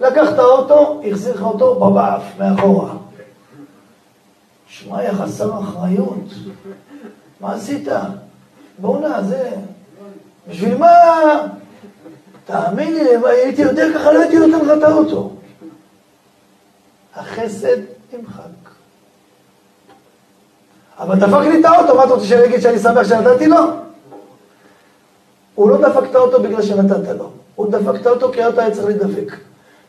[0.00, 2.92] לקח את האוטו, החזיר לך אותו בבעף, מאחורה.
[4.68, 6.24] שמע, יא חסר אחריות.
[7.40, 7.88] מה עשית?
[8.78, 9.50] בואנה, זה...
[10.48, 10.88] בשביל מה?
[12.44, 15.30] תאמין לי, אם הייתי יודע ככה, לא הייתי נותן לך את האוטו.
[17.16, 17.76] החסד
[18.12, 18.42] נמחק.
[20.98, 23.58] אבל דפק לי את האוטו, מה אתה רוצה שאני אגיד שאני שמח שנתתי לו?
[25.54, 28.70] הוא לא דפק את האוטו בגלל שנתת לו, הוא דפק את האוטו כי האוטו היה
[28.70, 29.36] צריך להידפק.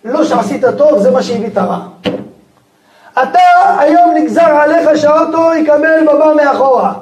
[0.06, 1.88] לא שעשית טוב, זה מה שהביא את הרע.
[3.13, 3.39] אתה
[3.80, 6.94] היום נגזר עליך שהאוטו יקבל בבא מאחורה.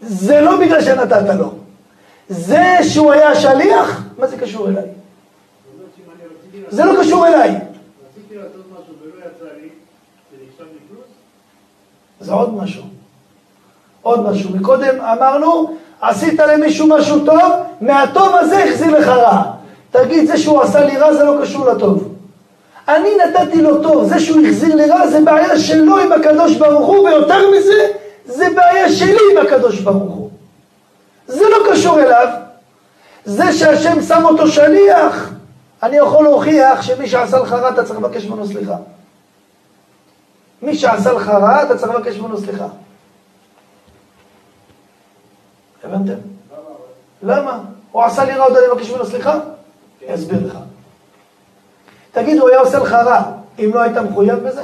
[0.00, 1.52] זה לא בגלל שנתת לו.
[2.28, 4.84] זה שהוא היה שליח, מה זה קשור אליי?
[6.68, 7.56] זה לא קשור אליי.
[12.20, 12.82] זה עוד משהו.
[14.02, 14.50] עוד משהו.
[14.50, 19.42] מקודם אמרנו, עשית למישהו משהו טוב, מהטוב הזה החזיר לך רע.
[19.90, 22.14] תגיד, זה שהוא עשה לי רע זה לא קשור לטוב.
[22.88, 26.86] אני נתתי לו טוב, זה שהוא החזיר לי רע זה בעיה שלו עם הקדוש ברוך
[26.86, 27.86] הוא, ויותר מזה,
[28.24, 30.30] זה בעיה שלי עם הקדוש ברוך הוא.
[31.26, 32.45] זה לא קשור אליו.
[33.26, 35.30] זה שהשם שם אותו שליח,
[35.82, 38.76] אני יכול להוכיח שמי שעשה לך רע אתה צריך לבקש ממנו סליחה.
[40.62, 42.66] מי שעשה לך רע אתה צריך לבקש ממנו סליחה.
[45.84, 46.14] הבנתם?
[47.22, 47.60] למה?
[47.92, 49.38] הוא עשה לי רע עוד אני מבקש ממנו סליחה?
[50.04, 50.58] אני אסביר לך.
[52.12, 53.22] תגיד, הוא היה עושה לך רע,
[53.58, 54.62] אם לא היית מחויב בזה?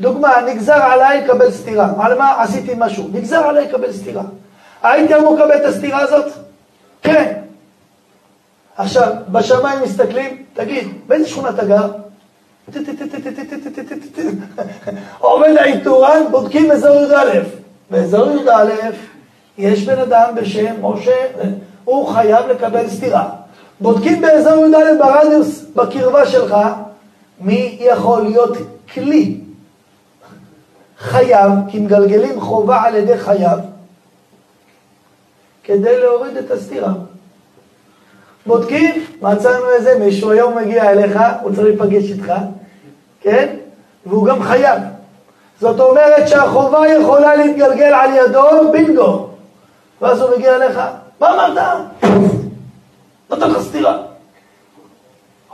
[0.00, 1.88] דוגמה, נגזר עליי לקבל סטירה.
[1.98, 3.08] על מה עשיתי משהו?
[3.12, 4.22] נגזר עליי לקבל סטירה.
[4.82, 6.47] הייתי אמור לקבל את הסתירה הזאת?
[7.02, 7.32] כן.
[8.76, 11.86] עכשיו, בשמיים מסתכלים, תגיד, באיזה שכונה אתה גר?
[15.18, 17.40] עומד האיתורן, בודקים אזור י"א.
[17.90, 18.90] באזור י"א
[19.58, 21.26] יש בן אדם בשם משה,
[21.84, 23.28] הוא חייב לקבל סתירה.
[23.80, 26.56] בודקים באזור י"א ברדיוס, בקרבה שלך,
[27.40, 28.56] מי יכול להיות
[28.94, 29.40] כלי
[30.98, 33.58] חייב, כי מגלגלים חובה על ידי חייב,
[35.68, 36.92] כדי להוריד את הסתירה.
[38.46, 42.32] בודקים, מצאנו איזה מישהו, היום מגיע אליך, הוא צריך להיפגש איתך,
[43.20, 43.56] כן?
[44.06, 44.82] והוא גם חייב.
[45.60, 49.28] זאת אומרת שהחובה יכולה להתגלגל על ידו, בינגו.
[50.00, 50.80] ואז הוא מגיע אליך,
[51.20, 51.64] מה אמרת?
[53.30, 54.02] נתן לך סתירה.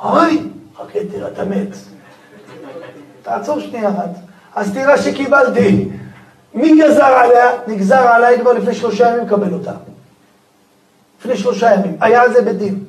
[0.04, 0.42] אוי,
[0.76, 1.76] חכה תראה, אתה מת.
[3.22, 4.10] תעצור שנייה אחת.
[4.56, 5.88] הסתירה שקיבלתי,
[6.54, 7.50] מי גזר עליה?
[7.66, 9.72] נגזר עליי כבר לפני שלושה ימים לקבל אותה.
[11.24, 12.84] לפני שלושה ימים, היה על זה בדין.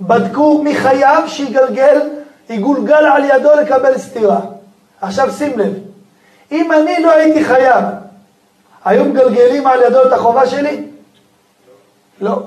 [0.00, 2.00] בדקו מי חייב שיגלגל,
[2.48, 4.40] יגולגל על ידו לקבל סתירה.
[5.00, 5.72] עכשיו שים לב,
[6.52, 7.84] אם אני לא הייתי חייב,
[8.84, 10.86] היו מגלגלים על ידו את החובה שלי?
[12.20, 12.42] לא.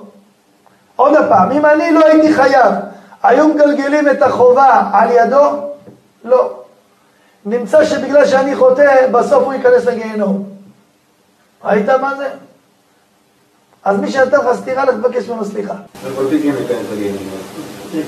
[0.95, 2.73] עוד פעם, אם אני לא הייתי חייב,
[3.23, 5.45] היו מגלגלים את החובה על ידו?
[6.23, 6.53] לא.
[7.45, 10.49] נמצא שבגלל שאני חוטא, בסוף הוא ייכנס לגיהנום.
[11.63, 12.29] ראית מה זה?
[13.85, 15.73] אז מי שנתן לך סטירה, לך תבקש ממנו סליחה.
[17.91, 18.03] כן.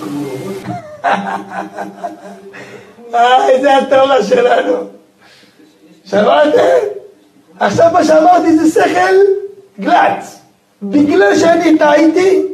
[3.12, 4.73] מה, איזה התורה שלנו.
[6.05, 6.77] שמעתם?
[7.59, 9.15] עכשיו מה שאמרתי זה שכל
[9.79, 10.39] גלץ.
[10.83, 12.47] בגלל שאני טעיתי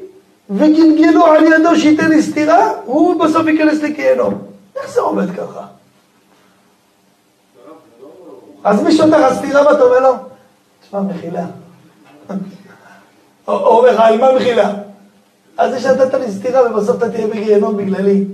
[0.49, 4.41] וגלגלו על ידו שייתן לי סטירה, הוא בסוף ייכנס לגיהנום.
[4.75, 5.65] איך זה עובד ככה?
[8.63, 10.13] אז מי שוטר לך סטירה ואתה אומר לו?
[10.81, 11.45] תשמע, מחילה.
[13.49, 14.73] או או אומר לך, על מה מחילה?
[15.57, 18.25] אז זה שנתת לי סטירה ובסוף אתה תהיה בגיהנום בגללי.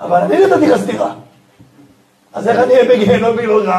[0.00, 1.14] אבל אני נתתי לך סטירה.
[2.32, 3.74] אז איך אני אהיה בגיהנום בגללך?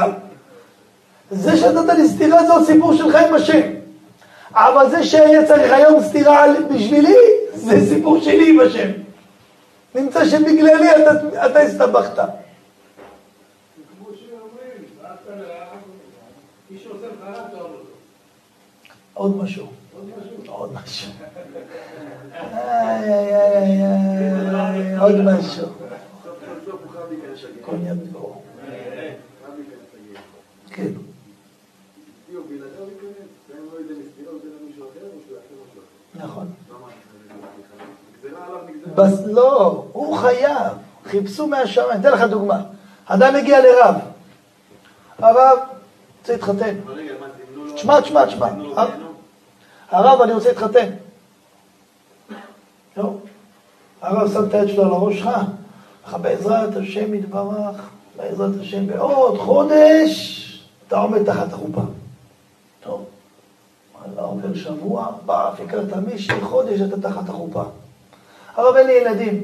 [1.31, 3.61] זה שנתת לי סטירה זה עוד סיפור שלך עם השם.
[4.53, 7.15] אבל זה שהיה צריך היום סטירה בשבילי,
[7.53, 8.89] זה סיפור שלי עם השם.
[9.95, 12.15] נמצא שבגללי אתה, אתה הסתבכת.
[12.17, 14.85] כמו שאומרים,
[16.69, 17.68] מי שעושה לך רע.
[19.19, 19.67] עוד משהו.
[20.47, 21.11] עוד משהו?
[22.33, 23.85] איי, איי, איי,
[24.55, 25.67] איי, עוד משהו.
[27.83, 28.41] יד דברו.
[30.69, 30.91] כן.
[36.15, 36.51] נכון.
[38.95, 39.21] בס...
[39.25, 40.77] לא, הוא חייב.
[41.05, 41.99] חיפשו מהשמיים.
[42.01, 42.61] אתן לך דוגמה.
[43.05, 43.95] אדם מגיע לרב.
[45.17, 45.59] הרב,
[46.19, 46.75] רוצה להתחתן.
[47.75, 48.47] תשמע, תשמע, תשמע.
[49.91, 50.89] הרב, אני רוצה להתחתן.
[52.97, 53.13] לא.
[54.01, 55.29] הרב שם את היד שלו על הראש שלך.
[56.07, 60.45] לך בעזרת השם יתברך, בעזרת השם, בעוד חודש
[60.87, 61.81] אתה עומד תחת החופה.
[62.83, 63.05] טוב.
[63.99, 67.63] וואלה, עובר שבוע, בא, הכרת מישהי, חודש אתה תחת החופה.
[68.55, 69.43] הרב אין לי ילדים.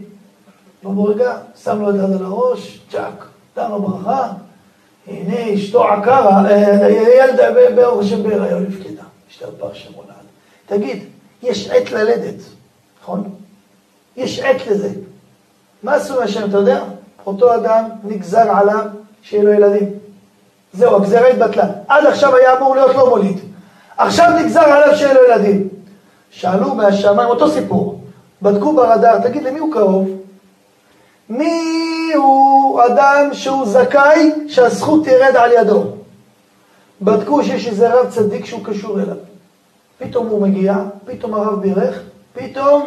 [0.83, 4.31] באותו רגע, שם לו את היד על הראש, צ'אק, נתן לו ברכה,
[5.07, 9.03] הנה אשתו עקרה, אה, ילדה ב- ברוך השם בהיריון נפקדה,
[9.73, 10.24] שם עולד.
[10.65, 11.03] תגיד,
[11.43, 12.41] יש עת ללדת,
[13.01, 13.29] נכון?
[14.17, 14.89] יש עת לזה.
[15.83, 16.83] מה עשו מהשם, אתה יודע?
[17.25, 18.85] אותו אדם נגזר עליו
[19.21, 19.89] שיהיה לו ילדים.
[20.73, 21.67] זהו, הגזרה התבטלה.
[21.87, 23.39] עד עכשיו היה אמור להיות לא מוליד.
[23.97, 25.69] עכשיו נגזר עליו שיהיה לו ילדים.
[26.31, 28.01] שאלו מהשמיים, אותו סיפור,
[28.41, 30.09] בדקו ברדאר, תגיד, למי הוא קרוב?
[31.29, 35.83] מי הוא אדם שהוא זכאי שהזכות תרד על ידו?
[37.01, 39.15] בדקו שיש איזה רב צדיק שהוא קשור אליו.
[39.97, 41.99] פתאום הוא מגיע, פתאום הרב בירך,
[42.33, 42.85] פתאום,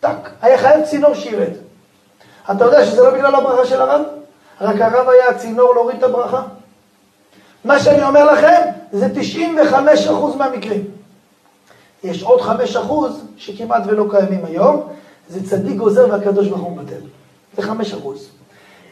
[0.00, 1.52] טק, היה חייב צינור שירד.
[2.50, 4.02] אתה יודע שזה לא בגלל הברכה של הרב?
[4.60, 6.42] רק הרב היה הצינור להוריד את הברכה.
[7.64, 8.60] מה שאני אומר לכם,
[8.92, 9.06] זה
[10.10, 10.84] 95% מהמקרים.
[12.04, 12.44] יש עוד 5%
[13.36, 14.88] שכמעט ולא קיימים היום,
[15.28, 17.00] זה צדיק גוזר והקדוש ברוך הוא מבטל.
[17.56, 17.72] זה 5%.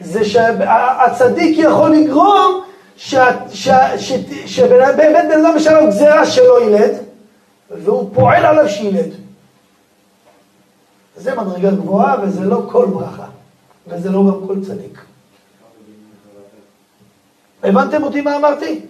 [0.01, 2.61] זה שהצדיק יכול לגרום
[4.45, 6.91] שבאמת בן אדם עליו גזירה שלא ילד,
[7.71, 9.09] והוא פועל עליו שילד.
[11.15, 13.27] זה מדרגה גבוהה וזה לא כל ברכה,
[13.87, 14.99] וזה לא גם כל צדיק.
[17.63, 18.81] הבנתם אותי מה אמרתי?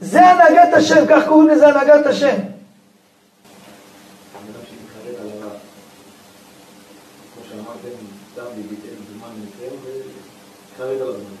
[0.00, 2.36] זה הנהגת השם, כך קוראים לזה הנהגת השם.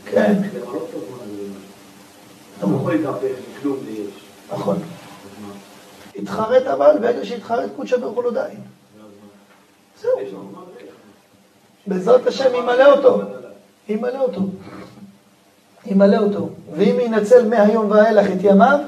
[0.04, 0.32] כן.
[4.52, 4.52] לא.
[4.52, 4.78] נכון.
[6.16, 8.54] התחרט אבל, ברגע שהתחרט קודשא ברוך הוא לא די.
[10.02, 10.18] זהו.
[11.86, 13.22] בעזרת השם ימלא אותו.
[13.88, 14.40] ימלא אותו.
[15.86, 16.48] ימלא אותו.
[16.72, 18.78] ואם ינצל מהיום ואילך את ימיו,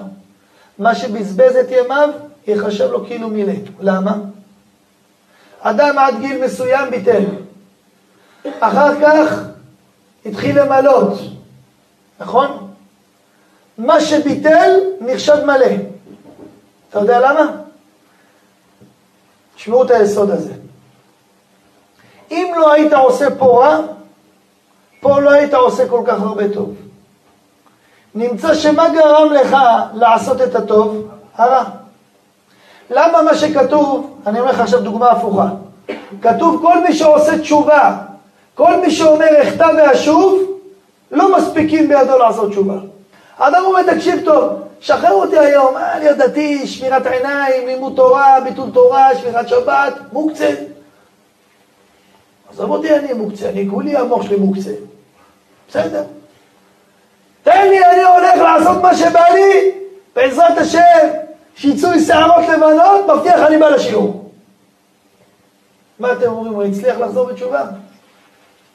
[0.79, 2.09] מה שבזבז את ימיו,
[2.47, 3.53] ייחשב לו כאילו מילא.
[3.81, 4.17] למה?
[5.61, 7.25] אדם עד גיל מסוים ביטל.
[8.61, 9.43] אחר כך
[10.27, 11.19] התחיל למלות.
[12.21, 12.69] נכון?
[13.79, 15.92] מה שביטל נחשב מלא.
[16.93, 17.47] אתה יודע למה?
[19.55, 20.53] תשמעו את היסוד הזה.
[22.31, 23.79] אם לא היית עושה פה רע,
[25.01, 26.75] פה לא היית עושה כל כך הרבה טוב.
[28.15, 29.57] נמצא שמה גרם לך
[29.95, 31.09] לעשות את הטוב?
[31.35, 31.65] הרע.
[32.91, 35.49] למה מה שכתוב, אני אומר לך עכשיו דוגמה הפוכה,
[36.23, 37.97] כתוב כל מי שעושה תשובה,
[38.55, 40.43] כל מי שאומר אחטא ואשוב,
[41.11, 42.79] לא מספיקים בידו לעשות תשובה.
[43.39, 48.71] האדם אומר, תקשיב טוב, שחרר אותי היום, אה, אני דתי, שמירת עיניים, לימוד תורה, ביטול
[48.71, 50.51] תורה, שמירת שבת, מוקצה.
[52.51, 54.71] עזוב אותי, אני מוקצה, אני כולי המוח שלי מוקצה.
[55.69, 56.05] בסדר.
[57.43, 59.71] תן לי, אני הולך לעשות מה שבא לי,
[60.17, 61.09] בעזרת השם,
[61.57, 64.31] שיצאו לי שערות לבנות, מבטיח אני בא לשיעור.
[65.99, 67.65] מה אתם אומרים, הוא הצליח לחזור בתשובה?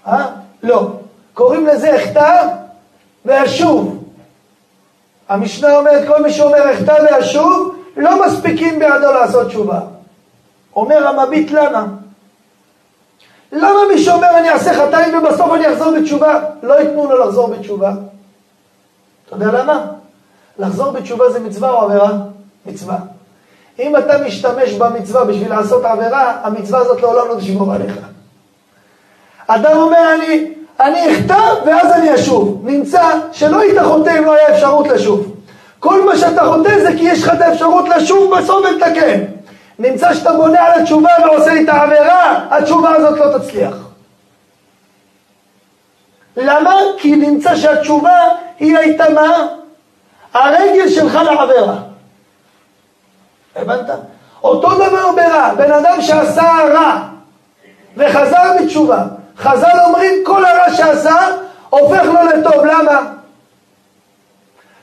[0.07, 0.27] אה?
[0.63, 0.89] לא.
[1.33, 2.47] קוראים לזה אחטא
[3.25, 3.96] ואשוב.
[5.29, 9.79] המשנה אומרת, כל מי שאומר אחטא ואשוב, לא מספיקים בידו לעשות תשובה.
[10.75, 11.85] אומר המביט למה?
[13.51, 17.91] למה מי שאומר אני אעשה חטאים ובסוף אני אחזור בתשובה, לא ייתנו לו לחזור בתשובה?
[19.27, 19.85] אתה יודע למה?
[20.59, 22.11] לחזור בתשובה זה מצווה או עבירה?
[22.65, 22.97] מצווה.
[23.79, 27.97] אם אתה משתמש במצווה בשביל לעשות עבירה, המצווה הזאת לעולם לא תשמור עליך.
[29.47, 32.61] אדם אומר, אני, אני אחטא ואז אני אשוב.
[32.63, 35.33] נמצא שלא היית חוטא אם לא היה אפשרות לשוב.
[35.79, 39.19] כל מה שאתה חוטא זה כי יש לך את האפשרות לשוב בסוף ולתקן.
[39.79, 43.75] נמצא שאתה בונה על התשובה ועושה איתה עבירה, התשובה הזאת לא תצליח.
[46.37, 46.75] למה?
[46.97, 48.19] כי נמצא שהתשובה
[48.59, 49.47] היא הייתה מה?
[50.33, 51.75] הרגל שלך לעבירה.
[53.55, 53.89] הבנת?
[54.43, 57.07] אותו דבר ברע, בן אדם שעשה רע
[57.97, 59.03] וחזר בתשובה.
[59.37, 61.15] חז"ל אומרים כל הרע שעשה
[61.69, 63.13] הופך לו לטוב, למה?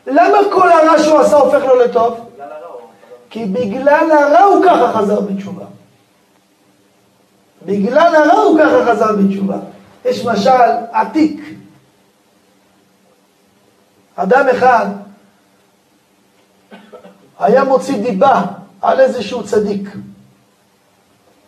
[0.06, 2.30] למה כל הרע שהוא עשה הופך לו לטוב?
[3.30, 5.64] כי בגלל הרע הוא ככה חזר בתשובה.
[7.66, 9.56] בגלל הרע הוא ככה חזר בתשובה.
[10.04, 11.40] יש משל עתיק.
[14.16, 14.86] אדם אחד
[17.38, 18.42] היה מוציא דיבה
[18.82, 19.88] על איזשהו צדיק.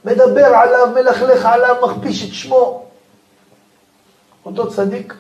[0.04, 2.86] מדבר עליו, מלכלך עליו, מכפיש את שמו.
[4.46, 5.14] אותו צדיק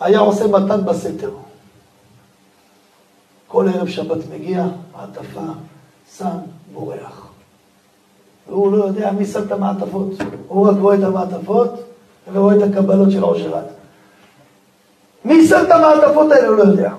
[0.00, 1.30] היה עושה מתן בסתר.
[3.48, 5.40] כל ערב שבת מגיע, מעטפה,
[6.16, 6.36] שם,
[6.72, 7.28] בורח.
[8.48, 10.10] והוא לא יודע מי שם את המעטפות.
[10.48, 11.70] הוא רק רואה את המעטפות
[12.32, 13.64] ורואה את הקבלות של עושרת.
[15.24, 16.92] מי שם את המעטפות האלה הוא לא יודע.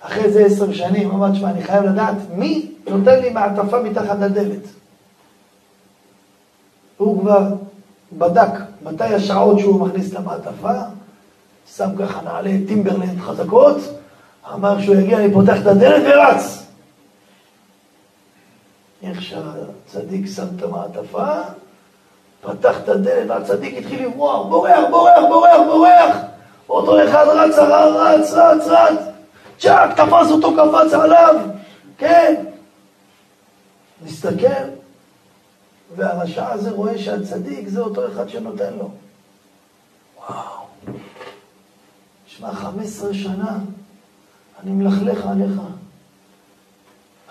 [0.00, 4.62] אחרי איזה עשר שנים, אמר, תשמע, אני חייב לדעת מי נותן לי מעטפה מתחת לדלת.
[6.96, 7.42] הוא כבר
[8.12, 10.72] בדק מתי השעות שהוא מכניס את המעטפה,
[11.76, 13.76] שם ככה נעלי טימברלנד חזקות,
[14.54, 16.66] אמר שהוא יגיע, אני פותח את הדלת ורץ.
[19.02, 21.26] איך שהצדיק שם את המעטפה,
[22.40, 26.16] פתח את הדלת, הצדיק התחיל לברוח, בורח, בורח, בורח, בורח.
[26.68, 28.98] אותו אחד רץ, רץ, רץ, רץ.
[29.58, 31.36] צ'אק, תפס אותו, קפץ עליו,
[31.98, 32.34] כן.
[34.04, 34.64] מסתכל,
[35.96, 38.90] והרשע הזה רואה שהצדיק זה אותו אחד שנותן לו.
[40.28, 40.66] וואו.
[42.26, 43.58] שמע, 15 שנה
[44.62, 45.60] אני מלכלך עליך.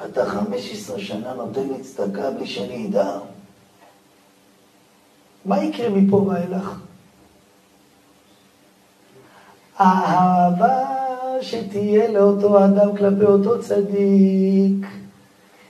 [0.05, 3.19] אתה 15 שנה נותן לי צדקה בלי שאני אדע.
[5.45, 6.79] מה יקרה מפה ואילך?
[9.77, 10.83] האהבה
[11.41, 14.87] שתהיה לאותו אדם כלפי אותו צדיק,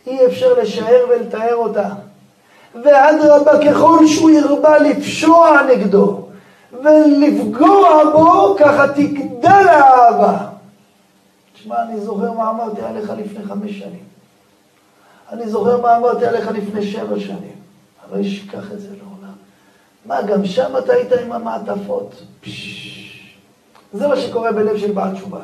[0.07, 1.93] אי אפשר לשער ולתאר אותה.
[2.75, 6.27] ואדרבה, ככל שהוא ירבה לפשוע נגדו
[6.83, 10.37] ולפגוע בו, ככה תגדל האהבה.
[11.53, 14.03] תשמע, אני זוכר מה אמרתי עליך לפני חמש שנים.
[15.31, 17.55] אני זוכר מה אמרתי עליך לפני שבע שנים.
[18.11, 19.33] לא אשכח את זה לעולם.
[20.05, 22.23] מה, גם שם אתה היית עם המעטפות?
[23.93, 25.39] זה מה שקורה בלב של בעל תשובה.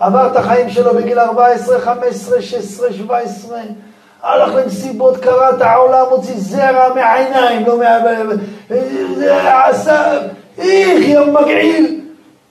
[0.00, 3.60] עבר את החיים שלו בגיל 14, 15, 16, 17,
[4.24, 7.98] הלך למסיבות, קרא את העולם, הוציא זרע מהעיניים, לא מה...
[9.64, 10.18] עשה,
[10.58, 12.00] איך יא מגעיל,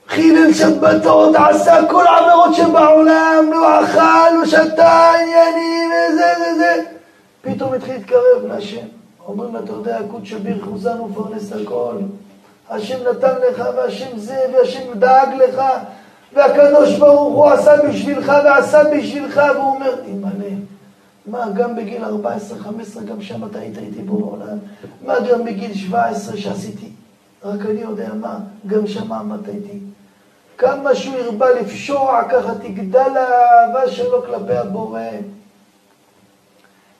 [0.08, 6.82] חילל שבתות, עשה כל העבירות שבעולם, לא אכל, לא שתה, עניינים, וזה, זה, זה.
[7.42, 8.86] פתאום התחיל להתקרב להשם.
[9.26, 11.94] אומרים לו, אתה יודע, קוד שביר חוזן ופרנס הכל.
[12.70, 15.62] השם נתן לך, והשם זה, והשם דאג לך,
[16.32, 20.43] והקדוש ברוך הוא עשה בשבילך ועשה בשבילך, והוא אומר, אימא'לה,
[21.26, 22.08] מה, גם בגיל 14-15,
[23.04, 24.58] גם שם אתה היית איתי בו בעולם?
[25.06, 26.90] מה, גם בגיל 17 שעשיתי?
[27.44, 29.78] רק אני יודע מה, גם שם עמדת איתי.
[30.58, 35.00] כמה שהוא הרבה לפשוע, ככה תגדל האהבה שלו כלפי הבורא.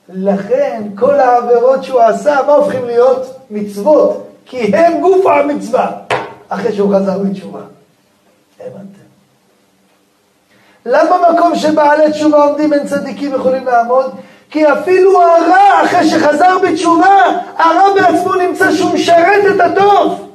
[0.09, 3.39] לכן כל העבירות שהוא עשה, מה הופכים להיות?
[3.49, 6.01] מצוות, כי הם גוף המצווה,
[6.49, 7.61] אחרי שהוא חזר בתשובה.
[8.59, 8.94] הבנתם?
[10.85, 14.15] למה מקום שבעלי תשובה עומדים בין צדיקים יכולים לעמוד?
[14.49, 17.23] כי אפילו הרע, אחרי שחזר בתשובה,
[17.57, 20.31] הרע בעצמו נמצא שהוא משרת את הטוב.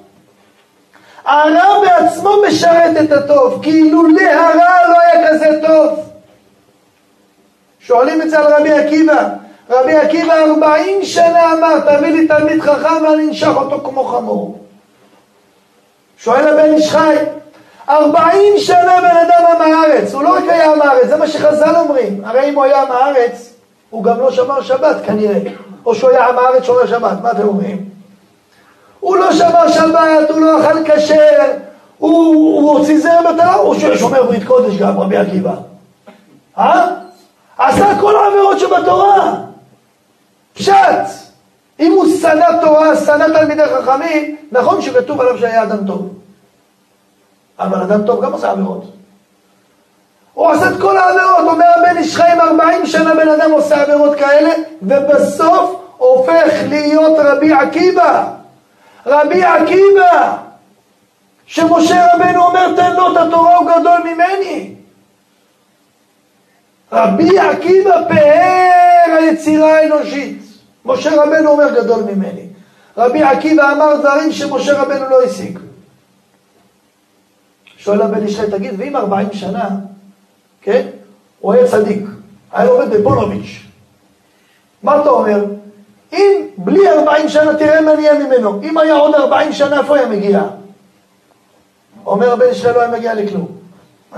[1.25, 5.99] הרע בעצמו משרת את הטוב, כי אילולא הרע לא היה כזה טוב.
[7.81, 9.29] שואלים את זה על רבי עקיבא.
[9.71, 14.59] רבי עקיבא ארבעים שנה אמר, תביא לי תלמיד חכם ואני אנשך אותו כמו חמור.
[16.19, 17.17] שואל הבן איש חי,
[17.91, 21.77] ארבעים שנה בן אדם עם הארץ, הוא לא רק היה עם הארץ, זה מה שחז"ל
[21.77, 22.23] אומרים.
[22.25, 23.53] הרי אם הוא היה עם הארץ,
[23.91, 25.41] הוא גם לא שמר שבת כנראה.
[25.87, 27.85] או שהוא היה עם הארץ שומר שבת, מה אתם אומרים?
[29.01, 31.43] הוא לא שמר שבת, הוא לא אכל כשר,
[31.99, 35.55] הוא, הוציא זרע בתורה, הוא שומר ברית קודש גם, רבי עקיבא.
[36.59, 36.87] אה?
[37.59, 39.35] עשה כל העבירות שבתורה.
[40.55, 40.75] פשט.
[41.81, 46.20] אם הוא שנא תורה, שנא תלמידי חכמים, נכון שכתוב עליו שהיה אדם טוב.
[47.61, 48.85] אבל אדם טוב גם עושה עבירות.
[50.35, 54.17] הוא עושה את כל העבירות, אומר הבן איש חיים 40 שנה בן אדם עושה עבירות
[54.19, 54.51] כאלה,
[54.83, 58.27] ובסוף הופך להיות רבי עקיבא.
[59.07, 60.37] רבי עקיבא,
[61.47, 64.75] שמשה רבנו אומר תן לו את התורה הוא גדול ממני.
[66.93, 70.43] רבי עקיבא פאר היצירה האנושית.
[70.85, 72.47] משה רבנו אומר גדול ממני.
[72.97, 75.59] רבי עקיבא אמר דברים שמשה רבנו לא השיג.
[77.81, 79.69] שואל הבן ישי, תגיד, ואם 40 שנה,
[80.63, 80.87] כן,
[81.41, 82.05] הוא היה צדיק,
[82.53, 83.67] היה עובד בפונוביץ',
[84.83, 85.45] מה אתה אומר?
[86.13, 90.09] אם בלי 40 שנה, תראה מה נהיה ממנו, אם היה עוד 40 שנה, איפה היה
[90.09, 90.43] מגיע?
[92.07, 93.49] אומר הבן ישי, לא היה מגיע לכלום.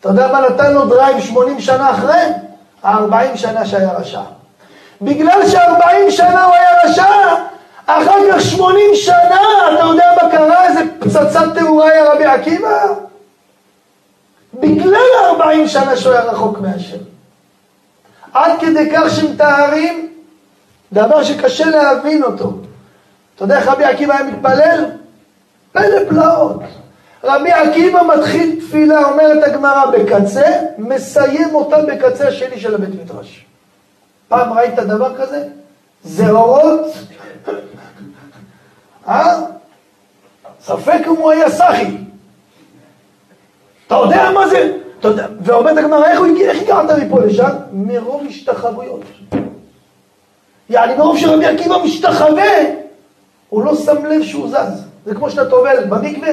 [0.00, 2.22] אתה יודע מה נתן לו drive 80 שנה אחרי?
[2.82, 4.22] ה-40 שנה שהיה רשע.
[5.02, 7.04] בגלל ש-40 שנה הוא היה רשע,
[7.98, 9.40] אחר כך 80 שנה,
[9.74, 10.66] אתה יודע מה קרה?
[10.66, 12.86] איזה פצצת תאורה היה רבי עקיבא?
[14.54, 16.96] בגלל 40 שנה שהוא היה רחוק מהשם.
[18.32, 20.12] עד כדי כך שמתארים
[20.92, 22.52] דבר שקשה להבין אותו.
[23.34, 24.84] אתה יודע איך רבי עקיבא היה מתפלל?
[25.72, 26.60] פלא פלאות.
[27.24, 33.46] רבי עקיבא מתחיל תפילה, אומרת הגמרא בקצה, מסיים אותה בקצה השני של הבית מדרש.
[34.28, 35.44] פעם ראית דבר כזה?
[36.04, 36.80] זה אורות?
[39.08, 39.40] אה?
[40.60, 41.96] ספק אם הוא היה סחי.
[43.86, 44.76] אתה יודע מה זה?
[45.00, 45.08] אתה
[45.40, 46.06] ואומרת הגמרא,
[46.40, 47.50] איך, הגעת מפה לשם?
[47.72, 49.00] מרוב השתחוויות.
[50.70, 52.52] יעני, מרוב שרבי עקיבא משתחווה,
[53.48, 54.84] הוא לא שם לב שהוא זז.
[55.06, 56.28] זה כמו שאתה טובל במקווה,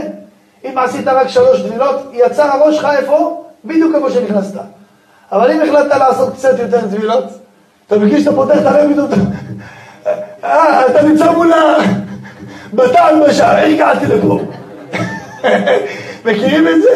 [0.65, 3.43] אם עשית רק שלוש טבילות, יצא הראש שלך איפה?
[3.65, 4.59] בדיוק איפה שנכנסת.
[5.31, 7.23] אבל אם החלטת לעשות קצת יותר טבילות,
[7.89, 9.09] אתה מרגיש שאתה פותח את הרב פתאום,
[10.43, 11.75] אה, אתה נמצא מול ה...
[12.73, 14.39] בטעם בשער, איך הגעתי לפה?
[16.25, 16.89] מכירים את זה?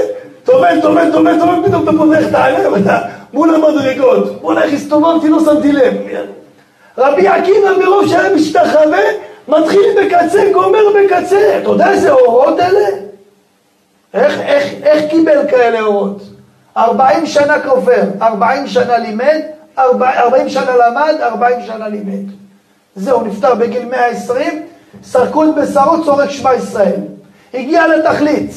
[0.44, 3.02] טובל, טובל, טובל, טובל, פתאום אתה פותח את העיניים, אתה
[3.34, 4.41] מול המדרגות.
[4.41, 5.94] בוא'נה, איך הסתובבתי, לא שמתי לב.
[6.98, 9.04] רבי עקיבא מרוב שהיה משתחווה,
[9.48, 11.58] מתחיל בקצה, גומר בקצה.
[11.62, 12.88] אתה יודע איזה אורות אלה?
[14.14, 16.24] איך, איך, איך קיבל כאלה אורות?
[16.78, 19.41] ארבעים שנה כופר, ארבעים שנה לימד,
[19.78, 22.32] ארבעים שנה למד, ארבעים שנה לימד.
[22.95, 24.65] זהו, נפטר בגיל 120,
[25.03, 26.99] סרקו את בשרו, צורק שמע ישראל.
[27.53, 28.51] הגיע לתכלית.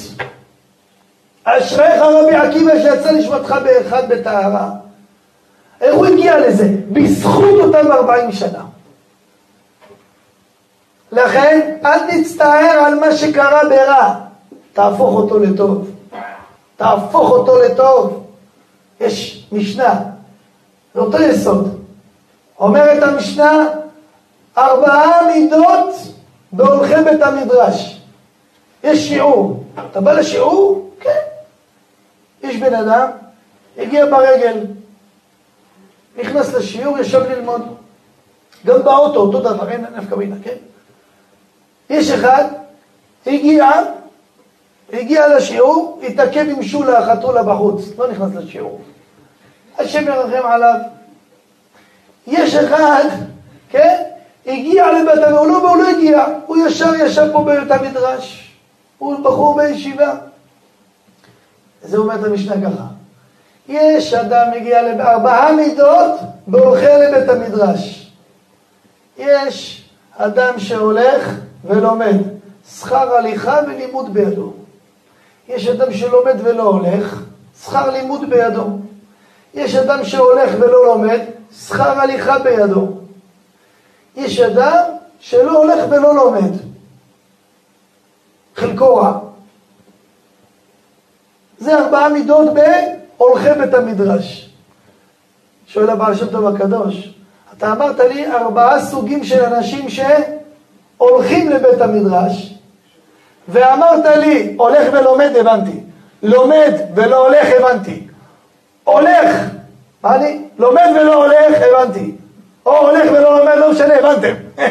[1.45, 4.71] אשריך רבי עקיבא שיצא נשמתך באחד בטהרה.
[5.81, 6.69] איך הוא הגיע לזה?
[6.93, 8.63] בזכות אותם ארבעים שנה.
[11.13, 14.15] לכן, אל תצטער על מה שקרה ברע,
[14.73, 15.91] תהפוך אותו לטוב.
[16.77, 18.25] תהפוך אותו לטוב.
[19.01, 20.01] יש משנה,
[20.97, 21.81] זה אותו יסוד.
[22.59, 23.69] אומרת המשנה,
[24.59, 25.95] ארבעה מידות
[26.53, 28.01] בהולכי בית המדרש.
[28.85, 29.65] יש שיעור.
[29.91, 30.91] אתה בא לשיעור?
[31.01, 31.19] כן.
[32.43, 33.11] יש בן אדם,
[33.79, 34.61] הגיע ברגל,
[36.19, 37.63] נכנס לשיעור, ישב ללמוד.
[38.67, 40.57] גם באוטו, אותו דבר, אין נפקא מינה, כן?
[41.91, 42.45] יש אחד,
[43.27, 43.71] הגיע,
[44.93, 48.81] הגיע לשיעור, התעכב עם שולה, החתולה בחוץ, לא נכנס לשיעור.
[49.79, 50.79] השם ירחם עליו.
[52.27, 53.05] יש אחד,
[53.71, 54.03] כן?
[54.47, 58.53] הגיע לבית הוא לא, הוא לא הגיע, הוא ישר ישב פה בבית המדרש.
[58.99, 60.15] הוא בחור בישיבה.
[61.83, 62.85] זה אומרת המשנה ככה.
[63.69, 68.13] יש אדם מגיע לארבעה מידות בהולכי לבית המדרש.
[69.19, 69.85] יש
[70.17, 71.31] אדם שהולך
[71.65, 72.17] ולומד,
[72.71, 74.53] שכר הליכה ולימוד בידו.
[75.49, 77.23] יש אדם שלומד ולא הולך,
[77.65, 78.79] שכר לימוד בידו.
[79.57, 81.21] יש אדם שהולך ולא לומד,
[81.61, 82.89] שכר הליכה בידו.
[84.17, 84.83] יש אדם
[85.21, 86.51] שלא הולך ולא לומד.
[88.57, 89.19] חלקו רע.
[91.59, 94.51] זה ארבעה מידות בהולכי בית המדרש.
[95.67, 97.15] שואל הבעל שם טוב הקדוש,
[97.57, 102.55] אתה אמרת לי ארבעה סוגים של אנשים שהולכים לבית המדרש,
[103.49, 105.81] ואמרת לי, הולך ולומד, הבנתי.
[106.23, 108.06] לומד ולא הולך, הבנתי.
[108.87, 109.37] הולך,
[110.03, 110.43] מה אני?
[110.59, 112.13] לומד ולא הולך, הבנתי.
[112.67, 114.35] או הולך ולא לומד, לא משנה, הבנתם.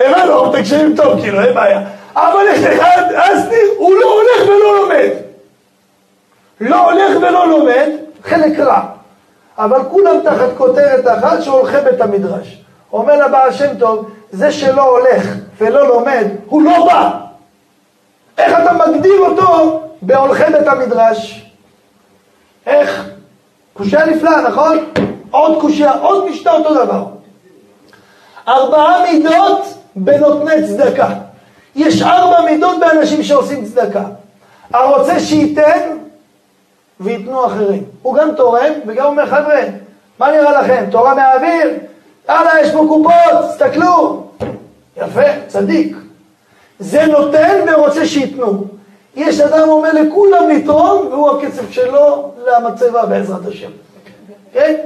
[0.00, 1.80] הבנו, תקשיבים טוב, כאילו, אין בעיה.
[2.14, 5.10] אבל יש אחד, אסניר, הוא לא הולך ולא לומד.
[6.60, 7.88] לא הולך ולא לומד,
[8.24, 8.80] חלק רע.
[9.58, 12.64] אבל כולם תחת כותרת אחת שהולכי בית המדרש.
[12.92, 15.26] אומר לבעל שם טוב, זה שלא הולך
[15.58, 17.10] ולא לומד, הוא לא בא.
[18.38, 21.49] איך אתה מגדיר אותו בהולכי בית המדרש?
[22.66, 23.10] איך?
[23.72, 24.78] קושייה נפלאה, נכון?
[25.30, 27.04] עוד קושייה, עוד משנה אותו דבר.
[28.48, 29.62] ארבעה מידות
[29.96, 31.08] בנותני צדקה.
[31.76, 34.04] יש ארבע מידות באנשים שעושים צדקה.
[34.72, 35.96] הרוצה שייתן
[37.00, 37.84] וייתנו אחרים.
[38.02, 39.60] הוא גם תורם וגם אומר, חבר'ה,
[40.18, 40.84] מה נראה לכם?
[40.90, 41.70] תורה מהאוויר?
[42.28, 44.26] יאללה, יש פה קופות, תסתכלו.
[44.96, 45.96] יפה, צדיק.
[46.78, 48.64] זה נותן ורוצה שייתנו.
[49.16, 53.70] יש אדם אומר לכולם לתרום, והוא הכסף שלו למצבה בעזרת השם.
[54.52, 54.76] כן?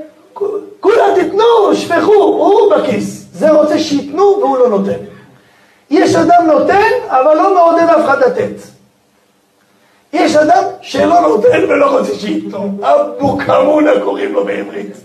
[0.81, 3.27] כולם תיתנו, שפכו, הוא בכיס.
[3.33, 4.99] זה רוצה שייתנו והוא לא נותן.
[5.91, 8.75] יש אדם נותן, אבל לא מעודד אף אחד לתת.
[10.13, 12.79] יש אדם שלא נותן ולא רוצה שייתנו.
[12.83, 14.97] אבו קמונה קוראים לו בעברית.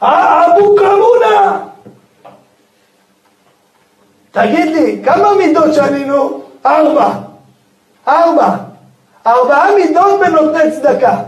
[0.00, 1.64] אבו קמונה!
[4.30, 6.40] תגיד לי, כמה מידות שנינו?
[6.66, 7.27] ארבע.
[8.08, 8.56] ארבע.
[9.26, 11.22] ארבעה מידות בנותני צדקה.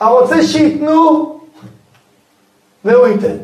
[0.00, 1.40] הרוצה שייתנו
[2.84, 3.36] והוא ייתן.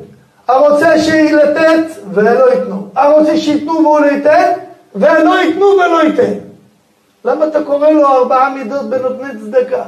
[0.49, 0.99] הרוצה
[1.33, 2.89] לתת ולא ייתנו.
[2.95, 4.53] הרוצה שייתנו והוא לא ייתן,
[4.95, 6.39] ולא ייתנו ולא ייתן.
[7.25, 9.85] למה אתה קורא לו ארבעה מידות בנותני צדקה?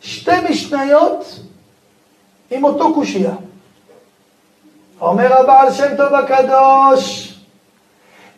[0.00, 1.40] שתי משניות
[2.50, 3.34] עם אותו קושייה.
[5.00, 7.31] אומר הבעל שם טוב הקדוש,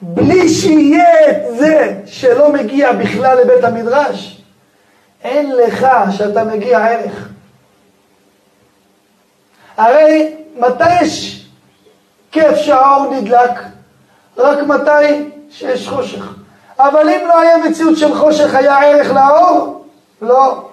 [0.07, 4.43] בלי שיהיה את זה שלא מגיע בכלל לבית המדרש,
[5.23, 7.29] אין לך שאתה מגיע ערך.
[9.77, 11.47] הרי מתי יש
[12.33, 13.51] כיף שהאור נדלק?
[14.39, 16.35] רק מתי שיש חושך.
[16.79, 19.87] אבל אם לא היה מציאות של חושך, היה ערך לאור?
[20.23, 20.69] לא.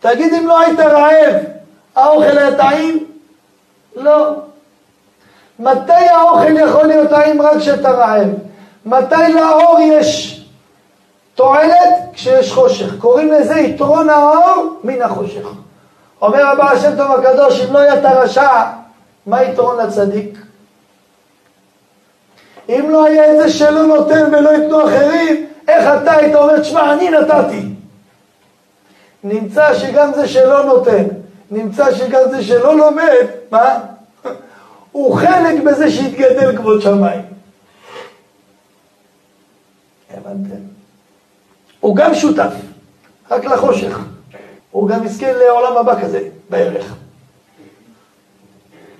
[0.00, 1.34] תגיד, אם לא היית רעב,
[1.96, 3.06] האוכל היה טעים?
[3.96, 4.36] לא.
[5.58, 8.28] מתי האוכל יכול להיות טעים רק כשאתה רעב?
[8.86, 10.40] מתי לאור יש
[11.34, 11.88] תועלת?
[12.12, 12.98] כשיש חושך.
[12.98, 15.48] קוראים לזה יתרון האור מן החושך.
[16.22, 18.64] אומר הבעל השם טוב הקדוש, אם לא היה את הרשע,
[19.26, 20.38] מה יתרון לצדיק?
[22.68, 26.92] אם לא היה את זה שלא נותן ולא ייתנו אחרים, איך אתה היית אומר, תשמע,
[26.92, 27.68] אני נתתי.
[29.24, 31.04] נמצא שגם זה שלא נותן,
[31.50, 33.78] נמצא שגם זה שלא לומד, מה?
[34.96, 37.22] הוא חלק בזה שהתגדל כבוד שמיים.
[40.10, 40.60] הבנתם?
[41.80, 42.52] הוא גם שותף,
[43.30, 43.98] רק לחושך.
[44.70, 46.94] הוא גם יזכה לעולם הבא כזה, בערך.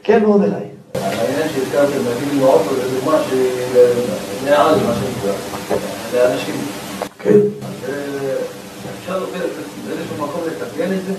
[0.03, 0.65] כן, מרדכי.
[0.95, 3.47] העניין שהזכרתם, נגיד עם האוטו, זה דוגמה של
[4.49, 5.33] עז, מה שנקרא,
[6.15, 6.55] לאנשים.
[7.19, 7.31] כן.
[7.63, 7.91] אז
[9.01, 9.25] אפשר
[9.87, 11.13] באיזשהו מקום לתרגל את זה,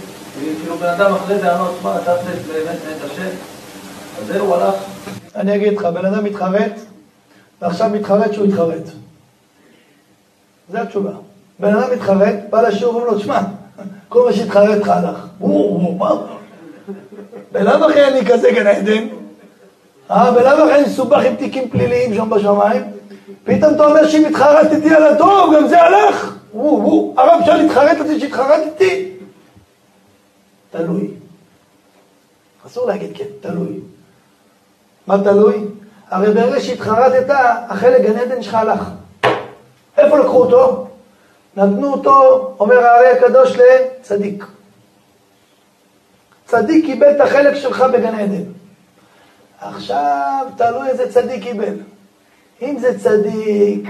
[0.62, 2.16] כאילו בן אדם אחרי זה אמר, תשמע, אתה
[2.48, 3.57] באמת את השם,
[4.20, 4.76] אז זהו, הלך.
[5.36, 6.72] אני אגיד לך, בן אדם מתחרט,
[7.62, 8.84] ועכשיו מתחרט שהוא התחרט.
[10.72, 11.12] זו התשובה.
[11.60, 13.40] בן אדם מתחרט, בא לשיעור, אומרים לו, תשמע,
[14.10, 15.28] כל מה שהתחרט לך הלך.
[17.52, 19.08] בלאו הכי אני כזה גן עדן.
[20.12, 22.84] אה, בלאו הכי אני מסובך עם תיקים פליליים שם בשמיים.
[23.44, 26.36] פתאום אתה אומר שאם התחרטתי על הטוב, גם זה הלך.
[26.54, 29.12] הרב אפשר להתחרט על זה שהתחרטתי?
[30.72, 31.12] תלוי.
[32.68, 33.80] אסור להגיד כן, תלוי.
[35.08, 35.66] מה תלוי?
[36.10, 37.34] הרי ברגע שהתחרטת,
[37.70, 38.90] החלק גן עדן שלך הלך.
[39.98, 40.88] איפה לקחו אותו?
[41.58, 44.46] נתנו אותו, אומר הארי הקדוש, לצדיק.
[46.46, 48.44] צדיק קיבל את החלק שלך בגן עדן.
[49.62, 51.74] עכשיו, תלוי איזה צדיק קיבל.
[52.62, 53.90] אם זה צדיק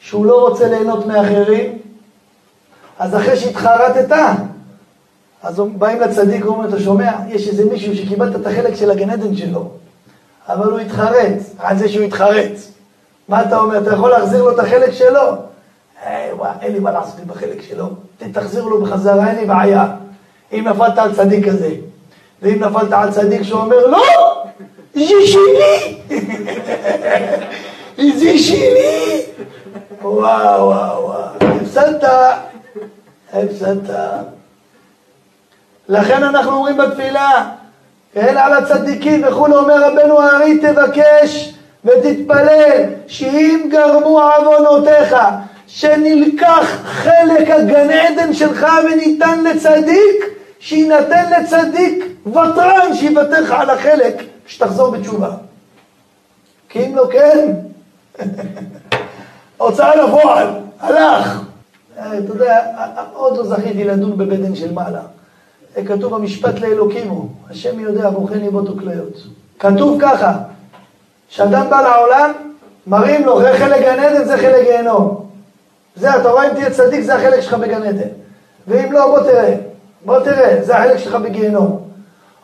[0.00, 1.78] שהוא לא רוצה ליהנות מאחרים,
[2.98, 4.16] אז אחרי שהתחרטת,
[5.42, 9.36] אז באים לצדיק ואומרים, אתה שומע, יש איזה מישהו שקיבלת את החלק של הגן עדן
[9.36, 9.70] שלו,
[10.48, 12.52] אבל הוא התחרט, על זה שהוא התחרט.
[13.28, 15.32] מה אתה אומר, אתה יכול להחזיר לו את החלק שלו?
[16.04, 17.88] היי, וואי, אין לי מה לעשות עם החלק שלו,
[18.32, 19.86] תחזיר לו בחזרה, אין לי בעיה.
[20.52, 21.70] אם נפלת על צדיק כזה,
[22.42, 24.44] ואם נפלת על צדיק שאומר, לא,
[24.94, 26.00] זה שלי,
[28.18, 29.22] זה שלי.
[30.02, 32.04] וואו, וואו, וואו, הפסדת,
[33.32, 33.90] הפסדת.
[35.88, 37.50] לכן אנחנו אומרים בתפילה,
[38.12, 41.54] כן, על הצדיקים וכולי, אומר רבנו הארי, תבקש
[41.84, 45.16] ותתפלל, שאם גרמו עוונותיך,
[45.66, 50.24] שנלקח חלק הגן עדן שלך וניתן לצדיק,
[50.58, 55.30] שיינתן לצדיק ותרן שיוותר לך על החלק כשתחזור בתשובה.
[56.68, 57.54] כי אם לא כן,
[59.56, 60.48] הוצאה לפועל,
[60.80, 61.40] הלך.
[61.94, 62.60] אתה יודע,
[63.14, 65.00] עוד לא זכיתי לדון בבטן של מעלה.
[65.76, 69.22] זה כתוב במשפט לאלוקים הוא, השם יודע בוחן ליבות וכליות.
[69.58, 70.32] כתוב ככה,
[71.28, 72.32] כשאדם בא לעולם,
[72.86, 75.26] מראים לו, זה חלק גן עדן, זה חלק גיהנום.
[75.96, 78.08] זה, אתה רואה אם תהיה צדיק, זה החלק שלך בגן עדן.
[78.68, 79.54] ואם לא, בוא תראה.
[80.04, 81.88] בוא תראה, זה החלק שלך בגיהנום.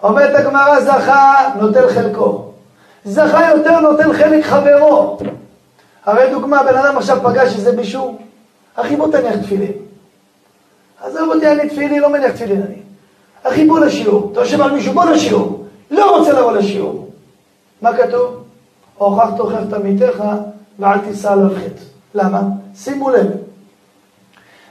[0.03, 2.53] אומרת הגמרא, זכה, נוטל חלקו.
[3.05, 5.19] זכה יותר, נוטל חלק חברו.
[6.05, 8.19] הרי דוגמה, בן אדם עכשיו פגש איזה מישהו,
[8.75, 9.73] אחי בוא תניח תפילין.
[11.03, 12.92] עזוב אותי, אני תפילין, לא מניח תפילין אני.
[13.43, 14.29] אחי בוא לשיעור.
[14.33, 15.67] אתה יושב על מישהו, בוא לשיעור.
[15.91, 17.09] לא רוצה לבוא לשיעור.
[17.83, 18.45] מה כתוב?
[18.99, 20.25] הוכח תוכח את עמיתך
[20.79, 21.83] ואל תישא עליו חטא.
[22.15, 22.43] למה?
[22.75, 23.27] שימו לב.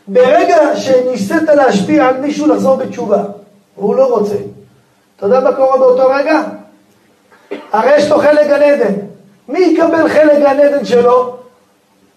[0.08, 3.24] ברגע שניסית להשפיע על מישהו לחזור בתשובה,
[3.78, 4.36] והוא לא רוצה,
[5.16, 6.42] אתה יודע מה קורה באותו רגע?
[7.72, 8.94] הרי יש לו חלק גן עדן.
[9.48, 11.38] מי יקבל חלק גן עדן שלו?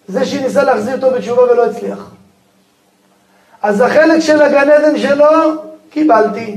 [0.07, 2.11] זה שניסה להחזיר אותו בתשובה ולא הצליח.
[3.61, 5.25] אז החלק של הגן עדן שלו,
[5.95, 6.55] קיבלתי.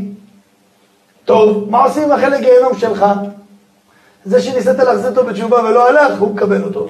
[1.25, 3.07] טוב, מה עושים עם החלק גיהנום שלך?
[4.25, 6.89] זה שניסית להחזיר אותו בתשובה ולא הלך, הוא מקבל אותו.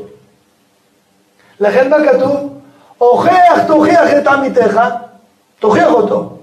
[1.61, 2.59] לכן מה כתוב?
[2.99, 4.81] הוכח תוכיח את עמיתך,
[5.59, 6.39] תוכיח אותו.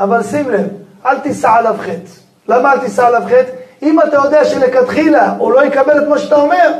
[0.00, 0.66] אבל שים לב,
[1.06, 2.12] אל תישא עליו חטא.
[2.48, 3.50] למה אל תישא עליו חטא?
[3.82, 6.72] אם אתה יודע שלכתחילה הוא לא יקבל את מה שאתה אומר,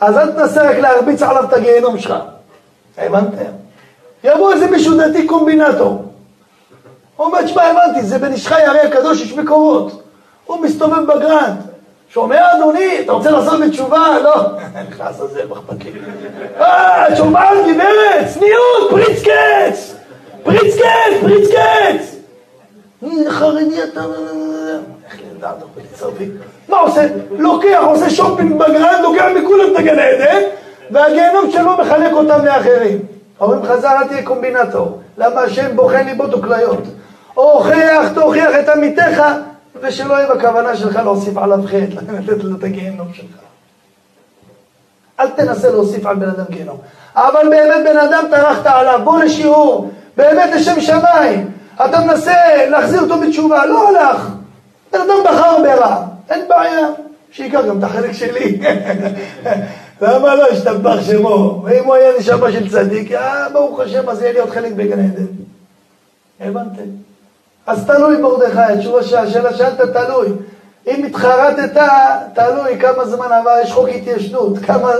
[0.00, 2.14] אז אל תנסה רק להרביץ עליו את הגיהנום שלך.
[2.98, 3.52] הבנתם?
[4.24, 6.13] יבוא איזה מישהו דתי קומבינטור.
[7.16, 10.02] הוא אומר, תשמע, הבנתי, זה בן איש חי הרי הקדוש, יש מקורות.
[10.44, 11.56] הוא מסתובב בגרנד.
[12.08, 14.18] שומע, אדוני, אתה רוצה לעשות בתשובה?
[14.22, 14.34] לא.
[14.90, 15.92] נכנס לזה, מה אכפת לי?
[16.60, 19.94] אה, שומעת, גברת, צניעות, פריץ קץ!
[20.42, 22.16] פריץ קץ, פריץ קץ!
[23.28, 24.00] חרדי אתה...
[25.06, 25.56] איך לדעת,
[26.68, 27.06] מה עושה?
[27.30, 30.40] לוקח, עושה שופינג בגרנד, לוקח מכולם את הגן עדן,
[30.90, 32.98] והגיהנום שלו מחלק אותם לאחרים.
[33.40, 35.00] אומרים חז"ל, אל תהיה קומבינטור.
[35.18, 36.82] למה השם בוחן ליבות וכליות?
[37.34, 39.22] הוכח, תוכיח את עמיתך,
[39.82, 43.36] ושלא יהיה בכוונה שלך להוסיף עליו חטא, לתת לו את הגיהנום שלך.
[45.20, 46.78] אל תנסה להוסיף על בן אדם גיהנום.
[47.14, 51.50] אבל באמת בן אדם טרחת עליו, בוא לשיעור, באמת לשם שמיים.
[51.84, 54.28] אתה מנסה להחזיר אותו בתשובה, לא הלך.
[54.92, 56.86] בן אדם בחר ברע, אין בעיה,
[57.32, 58.60] שייקח גם את החלק שלי.
[60.02, 61.62] למה לא השתבח שמו?
[61.64, 64.98] ואם הוא היה נשמה של צדיק, אה, ברוך השם, אז יהיה לי עוד חלק בגן
[65.00, 65.26] עדן.
[66.40, 66.82] הבנתם?
[67.66, 70.28] אז תלוי מרדכי, התשובה שהשאלה שאלת תלוי.
[70.86, 71.82] אם התחרטת,
[72.34, 74.90] תלוי כמה זמן עבר, יש חוק התיישנות, כמה...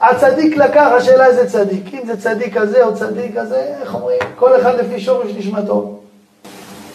[0.00, 1.94] הצדיק לקח, השאלה איזה צדיק.
[1.94, 4.18] אם זה צדיק כזה או צדיק כזה, איך אומרים?
[4.36, 5.98] כל אחד לפי שורש נשמתו.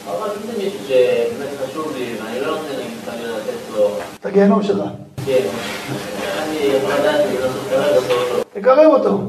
[0.08, 3.90] אבל אם זה מישהו שבאמת חשוב לי, ואני לא רוצה להגיד לתת לו...
[4.20, 4.84] את הגיהנום שלך.
[5.26, 5.46] כן.
[6.38, 8.44] אני יכול לדעת לקרב אותו.
[8.54, 9.20] תקרב אותו.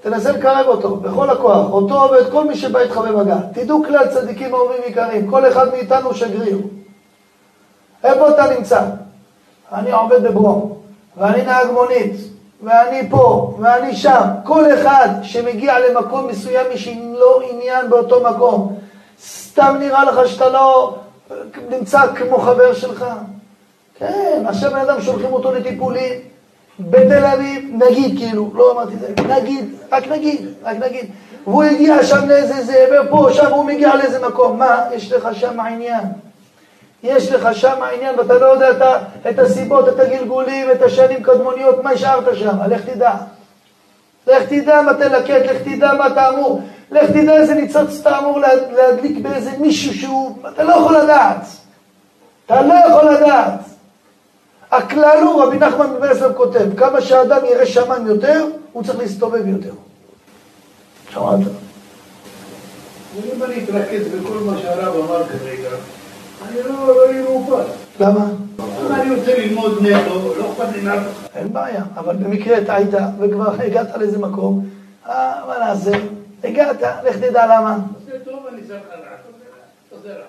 [0.00, 3.36] תנסה לקרב אותו, בכל הכוח, אותו ואת כל מי שבא איתך במגע.
[3.52, 6.58] תדעו כלל צדיקים אהובים יקרים, כל אחד מאיתנו שגריר.
[8.04, 8.80] איפה אתה נמצא?
[9.72, 10.78] אני עובד בברום,
[11.16, 12.16] ואני נהג מונית,
[12.62, 14.22] ואני פה, ואני שם.
[14.44, 16.88] כל אחד שמגיע למקום מסוים, יש
[17.18, 18.76] לו עניין באותו מקום.
[19.26, 20.98] סתם נראה לך שאתה לא
[21.68, 23.04] נמצא כמו חבר שלך?
[23.98, 26.20] כן, עכשיו בן אדם שולחים אותו לטיפולים
[26.80, 31.10] בתל אביב, נגיד כאילו, לא אמרתי את זה, נגיד, רק נגיד, רק נגיד.
[31.46, 34.58] והוא הגיע שם לאיזה זה, ופה, שם הוא מגיע לאיזה מקום.
[34.58, 36.04] מה, יש לך שם עניין.
[37.02, 41.84] יש לך שם עניין ואתה לא יודע את, את הסיבות, את הגלגולים, את השנים קדמוניות,
[41.84, 43.12] מה השארת שם, לך תדע.
[44.26, 48.40] לך תדע מה תלקט, לך תדע מה אתה אמור, לך תדע איזה ניצוץ אתה אמור
[48.76, 51.46] להדליק באיזה מישהו שהוא, אתה לא יכול לדעת.
[52.46, 53.69] אתה לא יכול לדעת.
[54.70, 59.72] הכלל הוא, רבי נחמן מברסלב כותב, כמה שאדם ירא שמיים יותר, הוא צריך להסתובב יותר.
[61.10, 61.40] שמעת?
[63.34, 65.68] אם אני אתרכז בכל מה שהרב אמר כרגע,
[66.48, 67.66] אני לא אהיה לא מאופס.
[68.00, 68.24] למה?
[68.58, 71.28] אם אני רוצה ללמוד נטו, לא אכפת לי מאף אחד.
[71.36, 72.90] אין בעיה, אבל במקרה טעית
[73.20, 74.66] וכבר הגעת לאיזה מקום,
[75.08, 75.90] אה, מה נעשה?
[76.44, 77.78] הגעת, לך תדע למה.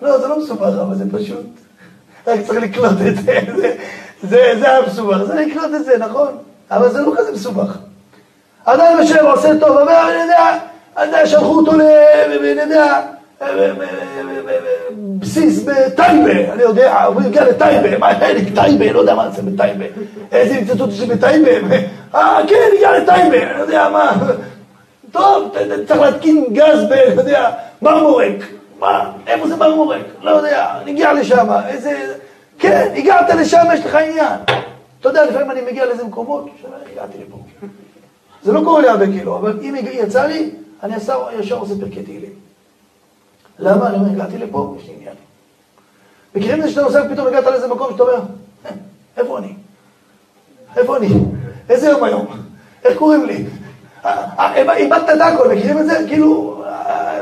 [0.02, 1.46] לא, זה לא מסובך, אבל זה פשוט.
[2.28, 3.40] רק צריך לקלוט את זה,
[4.24, 6.38] זה, זה המסובך, זה לקלוט את זה, נכון?
[6.72, 7.78] אבל זה לא כזה מסובך.
[8.66, 10.58] אדם יושב, עושה טוב, אומר, אני יודע,
[10.98, 11.82] אני יודע, שלחו אותו ל...
[12.26, 13.02] אני יודע,
[15.20, 18.10] בסיס בטייבה, אני יודע, הוא הגיע לטייבה, מה,
[18.56, 19.86] טייבה, לא יודע מה זה בטייבה,
[20.32, 21.76] איזה אינציטוט יש בטייבה,
[22.16, 24.12] אה, כן, הגיע לטייבה, אני יודע מה,
[25.12, 25.56] טוב,
[25.88, 26.92] צריך להתקין גז ב...
[26.92, 27.52] אני יודע,
[27.82, 28.36] מרמורק,
[28.80, 32.14] מה, איפה זה מרמורק, לא יודע, הגיע לשם, איזה...
[32.62, 34.40] כן, הגעת לשם, יש לך עניין.
[35.00, 36.46] אתה יודע, לפעמים אני מגיע לאיזה מקומות,
[36.92, 37.38] הגעתי לפה.
[38.44, 40.50] זה לא קורה לי הרבה כאילו, אבל אם יצא לי,
[40.84, 40.96] אני
[41.40, 42.34] ישר עושה פרקי תהילים.
[43.60, 43.88] למה?
[43.88, 45.16] אני אומר, הגעתי לפה, יש לי עניין.
[46.36, 48.14] מכירים את זה שאתה נוסע ופתאום הגעת לאיזה מקום שאתה אומר,
[48.66, 48.72] "אה,
[49.18, 49.54] איפה אני?
[50.78, 51.08] איפה אני?
[51.70, 52.26] איזה יום היום?
[52.84, 53.46] איך קוראים לי?
[54.06, 56.06] אה, אה, איבדת את הכל, מכירים את זה?
[56.08, 56.64] כאילו,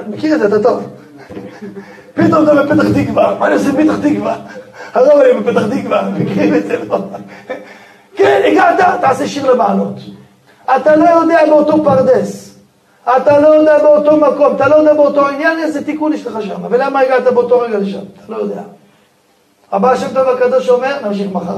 [0.09, 0.98] מכיר את זה, אתה טוב.
[2.13, 4.35] פתאום אתה בפתח תקווה, מה אני עושה בפתח תקווה?
[4.93, 6.97] הרב אני בפתח תקווה, מכירים את זה, לא?
[8.15, 9.95] כן, הגעת, תעשה שיר למעלות.
[10.75, 12.55] אתה לא יודע באותו פרדס,
[13.03, 16.61] אתה לא יודע באותו מקום, אתה לא יודע באותו עניין איזה תיקון יש לך שם,
[16.69, 18.61] ולמה הגעת באותו רגע לשם, אתה לא יודע.
[19.71, 21.55] הבא שם טוב הקדוש אומר, נמשיך מחר.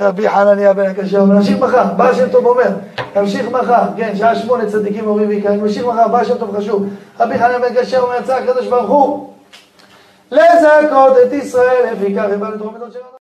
[0.00, 1.84] רבי חנניה בן הקשה אומר, נמשיך מחר.
[1.84, 2.68] בא שם טוב אומר,
[3.16, 3.82] נמשיך מחר.
[3.96, 6.86] כן, שעה שמונה צדיקים אומרים ויקרים, נמשיך מחר, בא שם טוב חשוב.
[7.20, 9.32] רבי חנניה בן הקשה אומר, יצא הקדוש ברוך הוא,
[10.30, 13.08] לזכות את ישראל, לפי כך הבא לדרום שלנו.